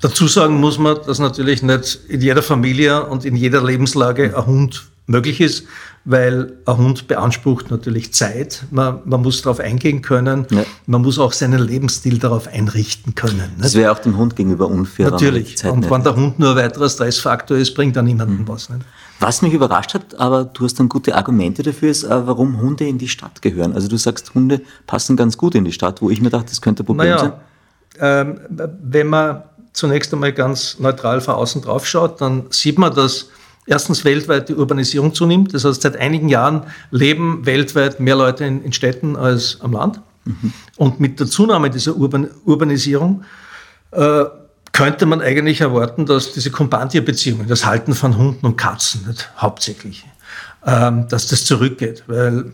[0.00, 4.46] dazu sagen muss man, dass natürlich nicht in jeder Familie und in jeder Lebenslage ein
[4.46, 5.64] Hund möglich ist,
[6.10, 8.64] weil ein Hund beansprucht natürlich Zeit.
[8.70, 10.46] Man, man muss darauf eingehen können.
[10.50, 10.64] Ja.
[10.86, 13.36] Man muss auch seinen Lebensstil darauf einrichten können.
[13.36, 13.64] Nicht?
[13.64, 15.10] Das wäre auch dem Hund gegenüber unfair.
[15.10, 15.62] Natürlich.
[15.66, 18.48] Und wenn der Hund nur ein weiterer Stressfaktor ist, bringt er niemandem mhm.
[18.48, 18.70] was.
[18.70, 18.86] Nicht?
[19.20, 22.88] Was mich überrascht hat, aber du hast dann gute Argumente dafür, ist, äh, warum Hunde
[22.88, 23.74] in die Stadt gehören.
[23.74, 26.62] Also du sagst, Hunde passen ganz gut in die Stadt, wo ich mir dachte, das
[26.62, 27.32] könnte ein Problem naja, sein.
[28.00, 28.40] Ähm,
[28.82, 29.42] wenn man
[29.74, 33.28] zunächst einmal ganz neutral von außen drauf schaut, dann sieht man, dass
[33.68, 35.54] erstens weltweit die Urbanisierung zunimmt.
[35.54, 40.00] Das heißt, seit einigen Jahren leben weltweit mehr Leute in, in Städten als am Land.
[40.24, 40.52] Mhm.
[40.76, 43.24] Und mit der Zunahme dieser Urban Urbanisierung
[43.92, 44.24] äh,
[44.72, 50.04] könnte man eigentlich erwarten, dass diese Kompantierbeziehungen, das Halten von Hunden und Katzen nicht, hauptsächlich,
[50.66, 52.52] ähm, dass das zurückgeht, weil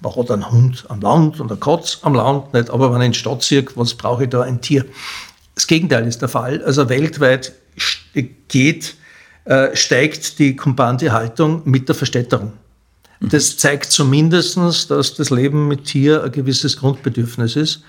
[0.00, 3.06] man hat einen Hund am Land und eine Katz am Land nicht, aber wenn ich
[3.06, 4.84] in die Stadt ziehe, was brauche ich da ein Tier?
[5.54, 6.62] Das Gegenteil ist der Fall.
[6.64, 7.52] Also weltweit
[8.48, 8.94] geht,
[9.46, 12.52] äh, steigt die Kompantierhaltung mit der Verstädterung.
[13.20, 14.58] Das zeigt zumindest,
[14.90, 17.82] dass das Leben mit Tier ein gewisses Grundbedürfnis ist.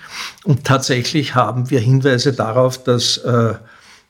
[0.45, 3.55] Und tatsächlich haben wir Hinweise darauf, dass äh,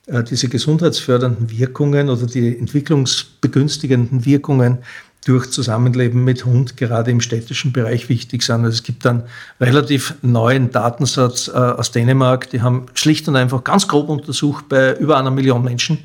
[0.06, 4.78] äh, diese gesundheitsfördernden Wirkungen oder die entwicklungsbegünstigenden Wirkungen
[5.26, 8.64] durch Zusammenleben mit Hund gerade im städtischen Bereich wichtig sind.
[8.64, 9.24] Also es gibt einen
[9.60, 14.94] relativ neuen Datensatz äh, aus Dänemark, die haben schlicht und einfach ganz grob untersucht bei
[14.94, 15.98] über einer Million Menschen,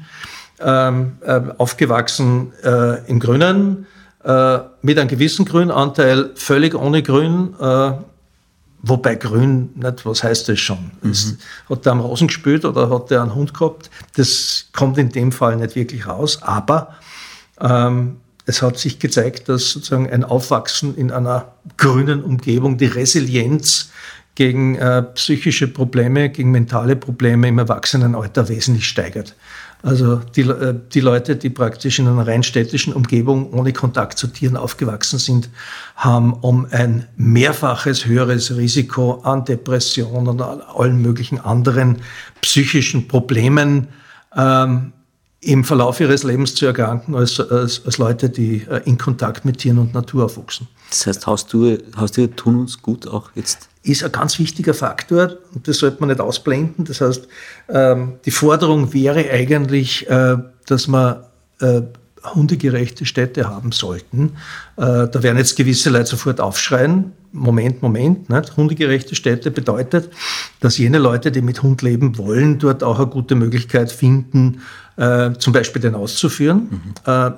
[0.60, 3.88] ähm, äh, aufgewachsen äh, im Grünen,
[4.24, 7.92] äh, mit einem gewissen Grünanteil, völlig ohne Grün, äh,
[8.82, 10.92] wobei Grün, nicht, was heißt das schon?
[11.02, 11.12] Mhm.
[11.12, 11.38] Ist,
[11.70, 13.90] hat der am Rosen gespült oder hat der einen Hund gehabt?
[14.16, 16.96] Das kommt in dem Fall nicht wirklich raus, aber
[17.60, 23.92] ähm, es hat sich gezeigt, dass sozusagen ein Aufwachsen in einer grünen Umgebung die Resilienz
[24.36, 29.36] gegen äh, psychische Probleme, gegen mentale Probleme im Erwachsenenalter wesentlich steigert.
[29.84, 34.28] Also die, äh, die Leute, die praktisch in einer rein städtischen Umgebung ohne Kontakt zu
[34.28, 35.50] Tieren aufgewachsen sind,
[35.98, 41.98] haben um ein mehrfaches höheres Risiko an Depressionen und allen möglichen anderen
[42.42, 43.90] psychischen Problemen
[44.36, 44.94] ähm,
[45.42, 49.58] im Verlauf ihres Lebens zu erkranken, als, als, als Leute, die äh, in Kontakt mit
[49.58, 50.70] Tieren und Natur aufwachsen.
[50.90, 53.68] Das heißt, Haustiere, Haustiere tun uns gut auch jetzt?
[53.84, 56.86] Ist ein ganz wichtiger Faktor und das sollte man nicht ausblenden.
[56.86, 57.28] Das heißt,
[57.70, 61.18] ähm, die Forderung wäre eigentlich, äh, dass man
[61.60, 61.82] äh,
[62.24, 64.38] hundegerechte Städte haben sollten.
[64.78, 67.12] Da werden jetzt gewisse Leute sofort aufschreien.
[67.34, 68.30] Moment, Moment.
[68.30, 68.56] Nicht?
[68.56, 70.10] Hundegerechte Städte bedeutet,
[70.62, 74.62] dass jene Leute, die mit Hund leben wollen, dort auch eine gute Möglichkeit finden,
[74.96, 76.68] äh, zum Beispiel den auszuführen.
[77.06, 77.34] Mhm.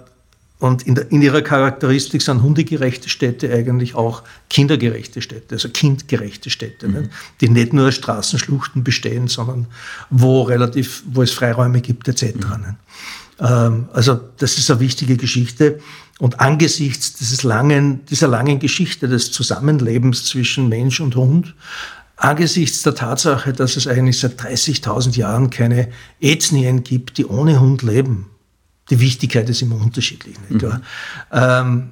[0.59, 6.49] Und in, der, in, ihrer Charakteristik sind hundegerechte Städte eigentlich auch kindergerechte Städte, also kindgerechte
[6.49, 7.09] Städte, mhm.
[7.41, 9.67] die nicht nur aus Straßenschluchten bestehen, sondern
[10.09, 12.35] wo relativ, wo es Freiräume gibt etc.
[12.35, 12.75] Mhm.
[13.39, 15.79] Ähm, also das ist eine wichtige Geschichte.
[16.19, 21.53] Und angesichts dieses langen, dieser langen Geschichte des Zusammenlebens zwischen Mensch und Hund
[22.17, 25.89] angesichts der Tatsache, dass es eigentlich seit 30.000 Jahren keine
[26.19, 28.27] Ethnien gibt, die ohne Hund leben.
[28.89, 30.35] Die Wichtigkeit ist immer unterschiedlich.
[30.49, 30.81] Mhm.
[31.31, 31.89] ähm,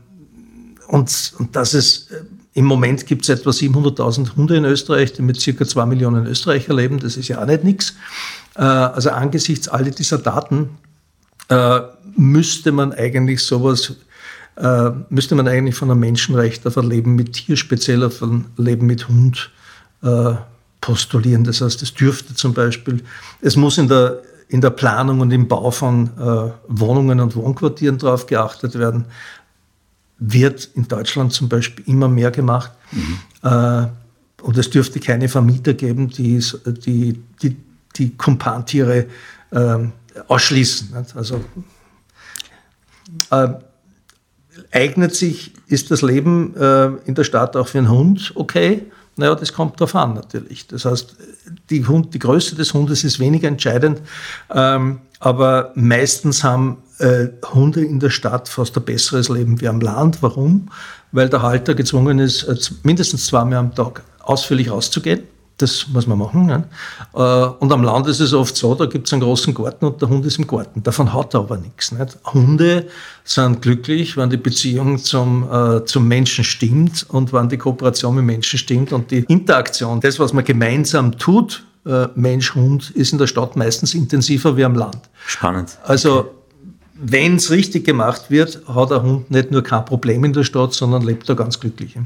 [0.88, 2.24] und, und dass es äh,
[2.56, 6.76] im Moment gibt es etwa 700.000 Hunde in Österreich, die mit circa zwei Millionen Österreicher
[6.76, 7.00] leben.
[7.00, 7.96] Das ist ja auch nicht nichts.
[8.56, 10.70] Äh, also angesichts all dieser Daten
[11.50, 11.80] äh,
[12.16, 13.96] müsste man eigentlich sowas
[14.56, 18.46] äh, müsste man eigentlich von einem Menschenrecht auf ein Leben mit Tier, speziell auf ein
[18.58, 19.50] Leben mit Hund
[20.04, 20.34] äh,
[20.80, 21.44] postulieren.
[21.44, 23.04] Das heißt, es dürfte zum Beispiel,
[23.42, 24.22] es muss in der,
[24.54, 29.06] in der Planung und im Bau von äh, Wohnungen und Wohnquartieren darauf geachtet werden,
[30.20, 32.72] wird in Deutschland zum Beispiel immer mehr gemacht.
[32.92, 33.18] Mhm.
[33.42, 33.88] Äh,
[34.44, 37.58] und es dürfte keine Vermieter geben, die die, die,
[37.96, 39.08] die Kumpantiere
[39.50, 39.78] äh,
[40.28, 41.00] ausschließen.
[41.00, 41.16] Nicht?
[41.18, 41.44] Also
[43.32, 43.48] äh,
[44.72, 48.84] eignet sich, ist das Leben äh, in der Stadt auch für einen Hund okay?
[49.16, 50.68] Naja, das kommt darauf an natürlich.
[50.68, 51.16] Das heißt,
[51.70, 54.02] die, Hund, die Größe des Hundes ist weniger entscheidend,
[54.54, 59.80] ähm, aber meistens haben äh, Hunde in der Stadt fast ein besseres Leben wie am
[59.80, 60.22] Land.
[60.22, 60.70] Warum?
[61.12, 65.24] Weil der Halter gezwungen ist, äh, mindestens zweimal am Tag ausführlich rauszugehen
[65.64, 66.46] das muss man machen.
[66.46, 66.64] Ne?
[67.60, 70.10] Und am Land ist es oft so, da gibt es einen großen Garten und der
[70.10, 70.84] Hund ist im Garten.
[70.84, 71.92] Davon hat er aber nichts.
[71.92, 72.18] Nicht?
[72.34, 72.88] Hunde
[73.24, 78.26] sind glücklich, wenn die Beziehung zum, äh, zum Menschen stimmt und wenn die Kooperation mit
[78.26, 83.18] Menschen stimmt und die Interaktion, das, was man gemeinsam tut, äh, Mensch, Hund, ist in
[83.18, 85.00] der Stadt meistens intensiver wie am Land.
[85.26, 85.78] Spannend.
[85.84, 86.30] Also okay.
[86.96, 90.74] wenn es richtig gemacht wird, hat der Hund nicht nur kein Problem in der Stadt,
[90.74, 91.98] sondern lebt da ganz glücklich.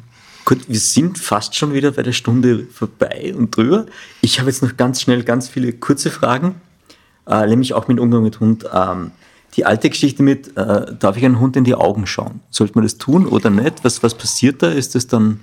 [0.48, 3.86] Gut, wir sind fast schon wieder bei der Stunde vorbei und drüber.
[4.22, 6.56] Ich habe jetzt noch ganz schnell ganz viele kurze Fragen,
[7.28, 8.66] äh, nämlich auch mit Umgang mit Hund.
[8.74, 9.12] Ähm,
[9.58, 12.40] die alte Geschichte mit, äh, darf ich einen Hund in die Augen schauen?
[12.50, 13.84] Sollte man das tun oder nicht?
[13.84, 14.70] Was, was passiert da?
[14.70, 15.42] Ist das dann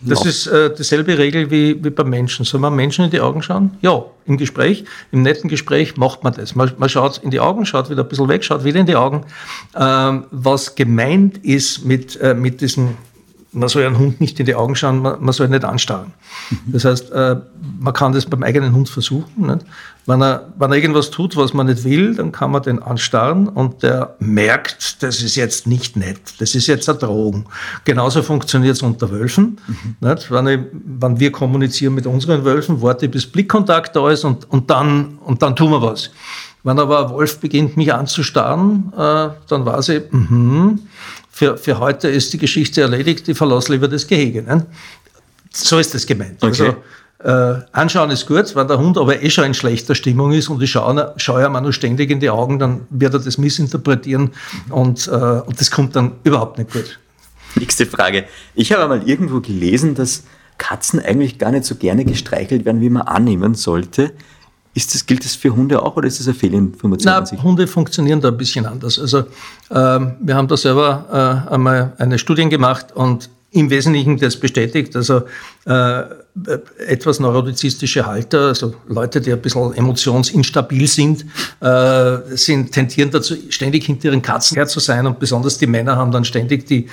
[0.00, 2.44] das ist äh, dieselbe Regel wie, wie beim Menschen.
[2.44, 3.76] Soll man Menschen in die Augen schauen?
[3.82, 6.54] Ja, im Gespräch, im netten Gespräch macht man das.
[6.54, 8.96] Man, man schaut in die Augen, schaut wieder ein bisschen weg, schaut wieder in die
[8.96, 9.24] Augen.
[9.74, 12.96] Ähm, was gemeint ist mit, äh, mit diesem
[13.58, 16.12] man soll einen Hund nicht in die Augen schauen, man, man soll ihn nicht anstarren.
[16.50, 16.56] Mhm.
[16.72, 17.36] Das heißt, äh,
[17.80, 19.46] man kann das beim eigenen Hund versuchen.
[19.46, 19.64] Nicht?
[20.06, 23.48] Wenn, er, wenn er irgendwas tut, was man nicht will, dann kann man den anstarren
[23.48, 27.48] und der merkt, das ist jetzt nicht nett, das ist jetzt eine Drohung.
[27.84, 29.58] Genauso funktioniert es unter Wölfen.
[29.66, 29.96] Mhm.
[30.00, 34.70] Wenn, ich, wenn wir kommunizieren mit unseren Wölfen, warte bis Blickkontakt da ist und, und,
[34.70, 36.10] dann, und dann tun wir was.
[36.64, 40.80] Wenn aber ein Wolf beginnt, mich anzustarren, äh, dann weiß ich, mhm,
[41.38, 44.42] für, für heute ist die Geschichte erledigt, ich verlasse lieber das Gehege.
[44.42, 44.66] Ne?
[45.52, 46.42] So ist das gemeint.
[46.42, 46.74] Okay.
[47.20, 50.48] Also, äh, anschauen ist gut, wenn der Hund aber eh schon in schlechter Stimmung ist
[50.48, 54.32] und ich schaue, schaue ihm nur ständig in die Augen, dann wird er das missinterpretieren
[54.70, 56.98] und, äh, und das kommt dann überhaupt nicht gut.
[57.54, 58.24] Nächste Frage.
[58.56, 60.24] Ich habe einmal irgendwo gelesen, dass
[60.58, 64.12] Katzen eigentlich gar nicht so gerne gestreichelt werden, wie man annehmen sollte.
[64.78, 67.12] Ist das, gilt das für Hunde auch oder ist das eine Fehlinformation?
[67.12, 68.96] Na, Hunde funktionieren da ein bisschen anders.
[68.96, 69.24] Also
[69.72, 74.94] ähm, wir haben da selber äh, einmal eine Studie gemacht und im Wesentlichen das bestätigt.
[74.94, 75.22] Also
[75.64, 76.02] äh,
[76.86, 81.24] etwas neurotizistische Halter, also Leute, die ein bisschen emotionsinstabil sind,
[81.58, 85.96] äh, sind tendieren dazu, ständig hinter ihren Katzen her zu sein und besonders die Männer
[85.96, 86.86] haben dann ständig die,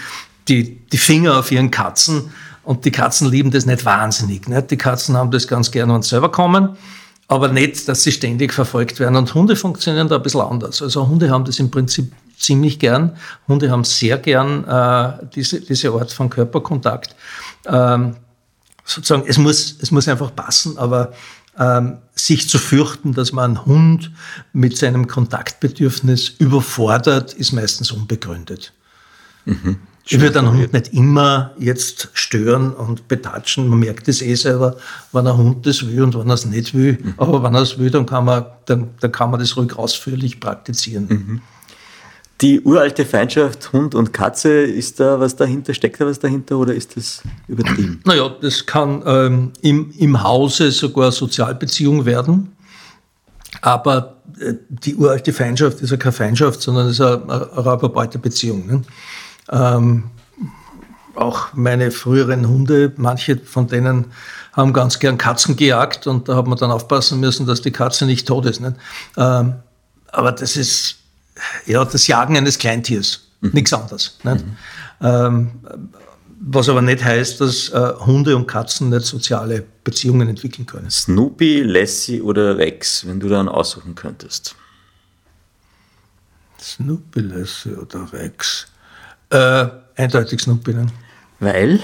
[0.48, 2.32] die, die Finger auf ihren Katzen
[2.64, 4.48] und die Katzen lieben das nicht wahnsinnig.
[4.48, 4.72] Nicht?
[4.72, 6.70] Die Katzen haben das ganz gerne und selber kommen
[7.28, 9.15] aber nicht, dass sie ständig verfolgt werden.
[9.15, 10.82] Und Hunde funktionieren da ein bisschen anders.
[10.82, 13.17] Also Hunde haben das im Prinzip ziemlich gern.
[13.47, 17.15] Hunde haben sehr gern äh, diese, diese Art von Körperkontakt.
[17.65, 18.15] Ähm,
[18.84, 21.13] sozusagen, es muss, es muss einfach passen, aber
[21.57, 24.11] ähm, sich zu fürchten, dass man einen Hund
[24.53, 28.73] mit seinem Kontaktbedürfnis überfordert, ist meistens unbegründet.
[29.45, 29.80] Mhm.
[30.08, 33.68] Ich würde einen Hund nicht immer jetzt stören und betatschen.
[33.68, 34.78] Man merkt es eh selber,
[35.12, 36.99] wenn ein Hund das will und wenn er es nicht will.
[37.01, 37.14] Mhm.
[37.18, 40.39] Aber wenn er es will, dann kann man, dann, dann kann man das ruhig ausführlich
[40.39, 41.08] praktizieren.
[41.10, 41.41] Mhm.
[42.41, 45.74] Die uralte Feindschaft Hund und Katze, ist da was dahinter?
[45.74, 48.01] Steckt da was dahinter oder ist das übertrieben?
[48.06, 52.51] Naja, das kann ähm, im, im Hause sogar Sozialbeziehung werden.
[53.62, 58.68] Aber äh, die uralte Feindschaft ist ja keine Feindschaft, sondern ist eine, eine Räuberbeuterbeziehung.
[58.68, 58.82] Ne?
[59.52, 60.06] Ähm,
[61.16, 64.06] auch meine früheren Hunde, manche von denen
[64.54, 68.06] haben ganz gern Katzen gejagt und da hat man dann aufpassen müssen, dass die Katze
[68.06, 68.62] nicht tot ist.
[68.62, 68.76] Nicht?
[69.18, 69.56] Ähm,
[70.12, 70.98] aber das ist
[71.66, 73.52] ja das Jagen eines Kleintiers, mhm.
[73.54, 74.18] nichts anderes.
[74.24, 74.46] Nicht?
[74.46, 74.58] Mhm.
[75.02, 75.52] Ähm,
[76.39, 80.89] was aber nicht heißt, dass äh, Hunde und Katzen nicht soziale Beziehungen entwickeln können.
[80.89, 84.56] Snoopy, Lassie oder Rex, wenn du dann aussuchen könntest.
[86.62, 88.68] Snoopy, Lassie oder Rex.
[89.30, 90.73] Äh, eindeutig Snoopy.
[90.73, 90.88] Ne?
[91.39, 91.80] Weil?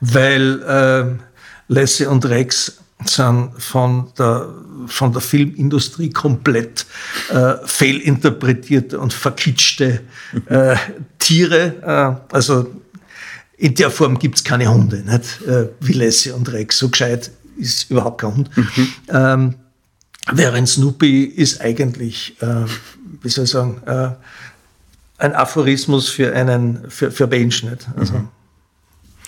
[0.00, 1.22] Weil äh,
[1.68, 4.48] Lassie und Rex sind von der,
[4.86, 6.86] von der Filmindustrie komplett
[7.30, 10.00] äh, fehlinterpretierte und verkitschte
[10.46, 10.76] äh,
[11.18, 12.18] Tiere.
[12.30, 12.70] Äh, also
[13.56, 15.42] in der Form gibt es keine Hunde, nicht?
[15.46, 16.78] Äh, wie Lassie und Rex.
[16.78, 18.56] So gescheit ist überhaupt kein Hund.
[18.56, 18.88] Mhm.
[19.08, 19.54] Ähm,
[20.32, 22.64] während Snoopy ist eigentlich, äh,
[23.22, 24.10] wie soll ich sagen, äh,
[25.24, 27.70] ein Aphorismus für einen, für, für Menschen.
[27.70, 27.86] Nicht?
[27.96, 28.28] Also, mhm.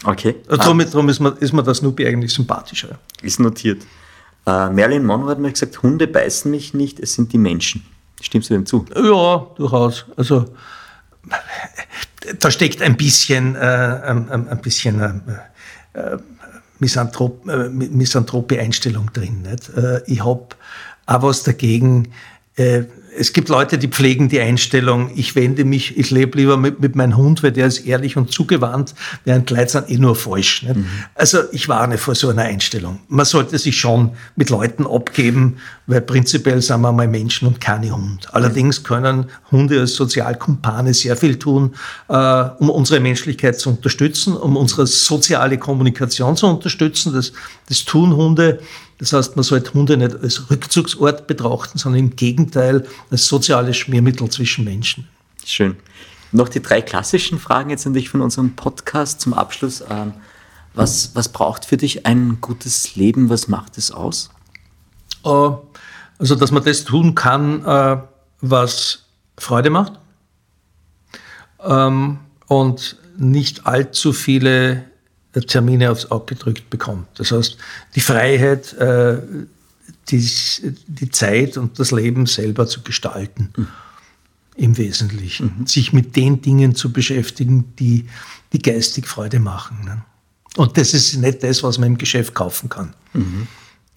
[0.04, 0.36] Okay.
[0.46, 2.98] Also darum, darum ist, mir, ist mir der Snoopy eigentlich sympathischer.
[3.22, 3.82] Ist notiert.
[4.46, 7.84] Äh, Marilyn Monroe hat mir gesagt, Hunde beißen mich nicht, es sind die Menschen.
[8.20, 8.84] Stimmst du dem zu?
[8.94, 10.04] Ja, durchaus.
[10.16, 10.46] Also
[12.38, 15.00] da steckt ein bisschen, äh, ein, ein, bisschen
[15.94, 16.18] äh, äh
[16.78, 19.42] Misanthrop, äh, misanthrope Einstellung drin.
[19.42, 19.70] Nicht?
[19.70, 20.48] Äh, ich habe
[21.06, 22.12] auch was dagegen,
[22.56, 22.84] äh,
[23.18, 26.96] es gibt Leute, die pflegen die Einstellung, ich wende mich, ich lebe lieber mit, mit
[26.96, 28.94] meinem Hund, weil der ist ehrlich und zugewandt,
[29.24, 30.64] während Leute sind eh nur falsch.
[30.64, 30.86] Mhm.
[31.14, 33.00] Also ich warne vor so einer Einstellung.
[33.08, 37.96] Man sollte sich schon mit Leuten abgeben, weil prinzipiell sind wir mal Menschen und keine
[37.96, 38.28] Hund.
[38.34, 41.74] Allerdings können Hunde als Sozialkumpane sehr viel tun,
[42.08, 47.14] äh, um unsere Menschlichkeit zu unterstützen, um unsere soziale Kommunikation zu unterstützen.
[47.14, 47.32] Das,
[47.68, 48.60] das tun Hunde.
[48.98, 54.28] Das heißt, man sollte Hunde nicht als Rückzugsort betrachten, sondern im Gegenteil als soziales Schmiermittel
[54.30, 55.06] zwischen Menschen.
[55.44, 55.76] Schön.
[56.32, 59.84] Noch die drei klassischen Fragen jetzt an dich von unserem Podcast zum Abschluss.
[59.88, 60.14] Ähm,
[60.74, 63.30] was, was braucht für dich ein gutes Leben?
[63.30, 64.30] Was macht es aus?
[65.24, 65.50] Äh,
[66.18, 67.98] also, dass man das tun kann, äh,
[68.40, 69.04] was
[69.38, 69.92] Freude macht
[71.62, 74.84] ähm, und nicht allzu viele
[75.42, 77.08] Termine aufs Auge gedrückt bekommt.
[77.18, 77.56] Das heißt,
[77.94, 79.18] die Freiheit, äh,
[80.08, 80.30] die,
[80.86, 83.52] die Zeit und das Leben selber zu gestalten.
[83.56, 83.68] Mhm.
[84.56, 85.54] Im Wesentlichen.
[85.58, 85.66] Mhm.
[85.66, 88.06] Sich mit den Dingen zu beschäftigen, die,
[88.54, 89.84] die geistig Freude machen.
[89.84, 90.02] Ne?
[90.56, 92.94] Und das ist nicht das, was man im Geschäft kaufen kann.
[93.12, 93.48] Mhm.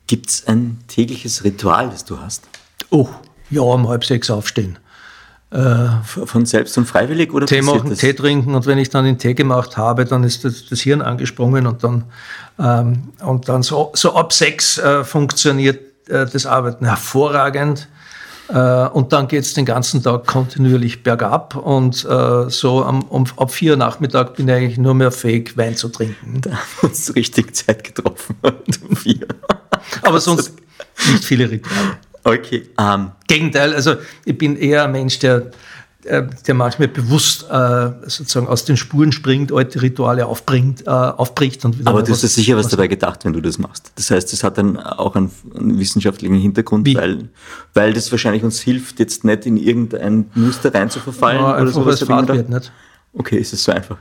[0.07, 2.43] Gibt es ein tägliches Ritual, das du hast?
[2.89, 3.07] Oh,
[3.49, 4.77] ja, um halb sechs aufstehen.
[5.51, 7.95] Äh, von selbst und freiwillig oder Tee machen?
[7.95, 11.01] Tee trinken und wenn ich dann den Tee gemacht habe, dann ist das, das Hirn
[11.01, 12.03] angesprungen und dann,
[12.59, 17.87] ähm, und dann so, so ab sechs äh, funktioniert äh, das Arbeiten hervorragend.
[18.49, 23.25] Äh, und dann geht es den ganzen Tag kontinuierlich bergab und äh, so am, um,
[23.37, 26.41] ab vier Nachmittag bin ich eigentlich nur mehr fähig, Wein zu trinken.
[26.41, 28.35] Da hast du richtig Zeit getroffen.
[28.87, 29.27] um vier.
[30.03, 30.53] Aber sonst
[31.11, 31.97] nicht viele Rituale.
[32.23, 32.69] Okay.
[32.77, 33.95] Ähm, Gegenteil, also
[34.25, 35.51] ich bin eher ein Mensch, der,
[36.03, 41.77] der manchmal bewusst äh, sozusagen aus den Spuren springt, alte Rituale aufbringt, äh, aufbricht und
[41.77, 41.89] wieder.
[41.89, 43.91] Aber du hast ja sicher was, was dabei gedacht, wenn du das machst.
[43.95, 47.29] Das heißt, es hat dann auch einen, einen wissenschaftlichen Hintergrund, weil,
[47.73, 51.41] weil das wahrscheinlich uns hilft, jetzt nicht in irgendein Muster reinzuverfallen.
[51.41, 52.07] Ja, einfach oder sowas.
[52.07, 52.71] Wird nicht.
[53.13, 53.97] Okay, ist es so einfach.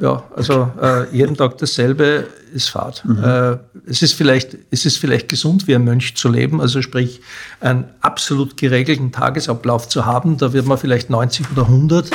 [0.00, 3.04] Ja, also äh, jeden Tag dasselbe ist Fahrt.
[3.04, 3.22] Mhm.
[3.22, 7.20] Äh, es, ist vielleicht, es ist vielleicht gesund, wie ein Mönch zu leben, also sprich
[7.60, 10.38] einen absolut geregelten Tagesablauf zu haben.
[10.38, 12.10] Da wird man vielleicht 90 oder 100,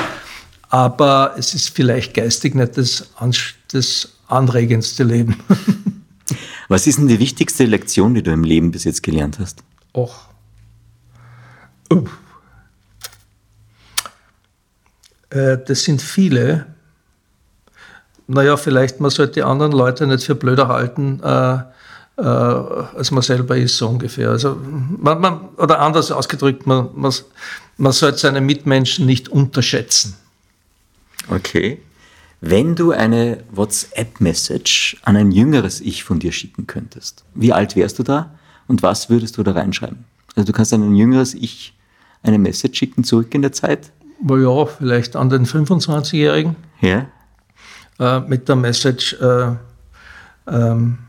[0.70, 3.12] aber es ist vielleicht geistig nicht das,
[3.72, 5.38] das anregendste Leben.
[6.68, 9.64] Was ist denn die wichtigste Lektion, die du im Leben bis jetzt gelernt hast?
[9.96, 10.26] Och.
[11.94, 12.04] Uh.
[15.30, 16.66] Äh, das sind viele
[18.28, 21.60] naja, vielleicht man sollte die anderen Leute nicht für blöder halten, äh,
[22.18, 24.30] äh, als man selber ist, so ungefähr.
[24.30, 24.58] Also,
[24.98, 27.14] man, man, oder anders ausgedrückt, man, man,
[27.78, 30.16] man sollte seine Mitmenschen nicht unterschätzen.
[31.30, 31.80] Okay.
[32.40, 37.98] Wenn du eine WhatsApp-Message an ein jüngeres Ich von dir schicken könntest, wie alt wärst
[37.98, 38.32] du da
[38.68, 40.06] und was würdest du da reinschreiben?
[40.36, 41.74] Also du kannst an ein jüngeres Ich
[42.22, 43.92] eine Message schicken zurück in der Zeit?
[44.28, 46.56] Ja, vielleicht an den 25-Jährigen.
[46.82, 47.08] Ja.
[48.00, 49.54] Äh, mit der Message, äh,
[50.48, 51.00] ähm,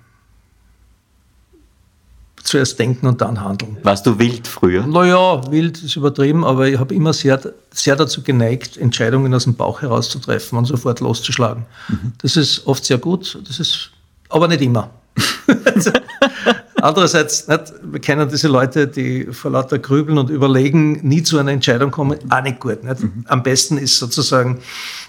[2.42, 3.76] zuerst denken und dann handeln.
[3.82, 4.86] Warst du wild früher?
[4.86, 7.38] Naja, wild ist übertrieben, aber ich habe immer sehr,
[7.70, 11.66] sehr dazu geneigt, Entscheidungen aus dem Bauch herauszutreffen und sofort loszuschlagen.
[11.88, 12.12] Mhm.
[12.22, 13.90] Das ist oft sehr gut, das ist
[14.30, 14.90] aber nicht immer.
[16.80, 21.52] Andererseits, nicht, wir kennen diese Leute, die vor lauter Grübeln und Überlegen nie zu einer
[21.52, 22.84] Entscheidung kommen, auch nicht gut.
[22.84, 23.00] Nicht?
[23.00, 23.24] Mhm.
[23.26, 24.60] Am besten ist sozusagen,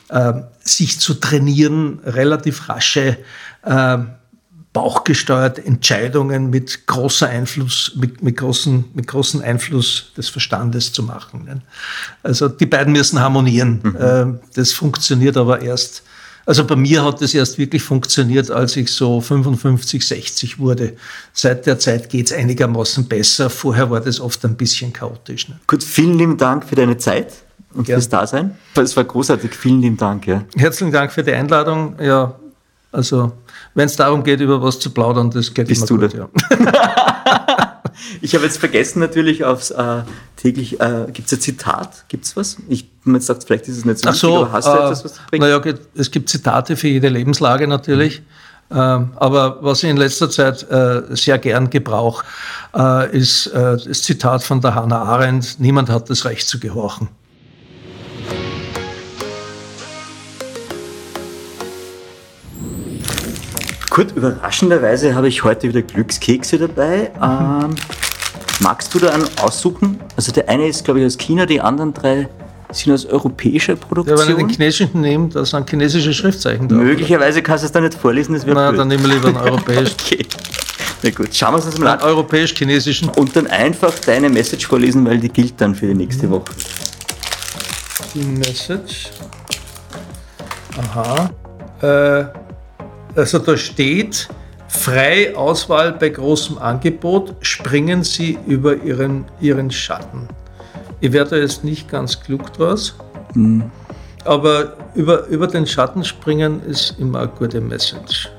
[0.10, 3.18] äh, sich zu trainieren, relativ rasche
[3.64, 3.98] äh,
[4.72, 11.46] bauchgesteuerte Entscheidungen mit großer Einfluss, mit, mit, großen, mit großen Einfluss des Verstandes zu machen.
[11.46, 11.62] Ne?
[12.22, 13.80] Also die beiden müssen harmonieren.
[13.82, 13.98] Mhm.
[14.00, 16.04] Ähm, das funktioniert aber erst,
[16.50, 20.94] also bei mir hat das erst wirklich funktioniert, als ich so 55, 60 wurde.
[21.32, 23.52] Seit der Zeit geht es einigermaßen besser.
[23.52, 25.48] Vorher war das oft ein bisschen chaotisch.
[25.48, 25.60] Ne?
[25.68, 27.34] Gut, vielen lieben Dank für deine Zeit
[27.76, 27.98] und Gern.
[27.98, 28.58] fürs Dasein.
[28.74, 29.54] Es war großartig.
[29.54, 30.26] Vielen lieben Dank.
[30.26, 30.44] Ja.
[30.56, 31.94] Herzlichen Dank für die Einladung.
[32.02, 32.34] Ja,
[32.92, 33.32] also
[33.76, 36.16] wenn es darum geht, über was zu plaudern, das geht Bist immer gut.
[36.16, 36.30] Ja.
[38.22, 40.02] ich habe jetzt vergessen natürlich aufs äh,
[40.36, 42.06] täglich, äh, gibt es ein Zitat?
[42.08, 42.58] Gibt es was?
[42.68, 44.76] Ich jetzt gedacht, vielleicht ist es nicht so, Ach so wichtig, aber hast du äh,
[44.76, 45.48] etwas, was du bringst?
[45.48, 48.22] Naja, es gibt Zitate für jede Lebenslage natürlich.
[48.72, 49.14] Mhm.
[49.16, 52.24] aber was ich in letzter Zeit äh, sehr gern gebrauche,
[52.78, 57.08] äh, ist äh, das Zitat von der Hannah Arendt, niemand hat das Recht zu gehorchen.
[64.00, 67.12] Gut, überraschenderweise habe ich heute wieder Glückskekse dabei.
[67.22, 67.76] Ähm,
[68.62, 70.00] magst du da einen aussuchen?
[70.16, 72.30] Also der eine ist, glaube ich, aus China, die anderen drei
[72.72, 74.18] sind aus europäischer Produktion.
[74.18, 76.80] Ja, wenn ich den chinesischen nehme, da sind chinesische Schriftzeichen drauf.
[76.80, 78.80] Möglicherweise kannst du es da nicht vorlesen, das wird Nein, blöd.
[78.80, 79.98] dann nehmen wir lieber einen europäischen.
[80.00, 80.26] okay.
[81.04, 82.00] Na gut, schauen wir uns das mal an.
[82.00, 83.10] Europäisch-chinesischen.
[83.10, 86.32] Und dann einfach deine Message vorlesen, weil die gilt dann für die nächste mhm.
[86.32, 86.54] Woche.
[88.14, 89.10] Die Message.
[90.78, 91.30] Aha.
[91.82, 92.49] Äh,
[93.16, 94.28] also da steht,
[94.68, 100.28] freie Auswahl bei großem Angebot, springen Sie über Ihren, Ihren Schatten.
[101.02, 102.96] Ich werde jetzt nicht ganz klug draus,
[103.34, 103.64] mhm.
[104.26, 108.30] aber über, über den Schatten springen ist immer eine gute Message.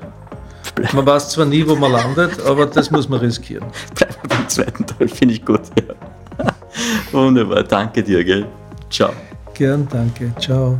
[0.93, 3.65] Man weiß zwar nie, wo man landet, aber das muss man riskieren.
[3.95, 5.61] Bleiben wir beim zweiten Teil, finde ich gut.
[5.77, 6.45] Ja.
[7.11, 8.45] Wunderbar, danke dir, gell?
[8.89, 9.11] Ciao.
[9.53, 10.33] Gern, danke.
[10.39, 10.79] Ciao.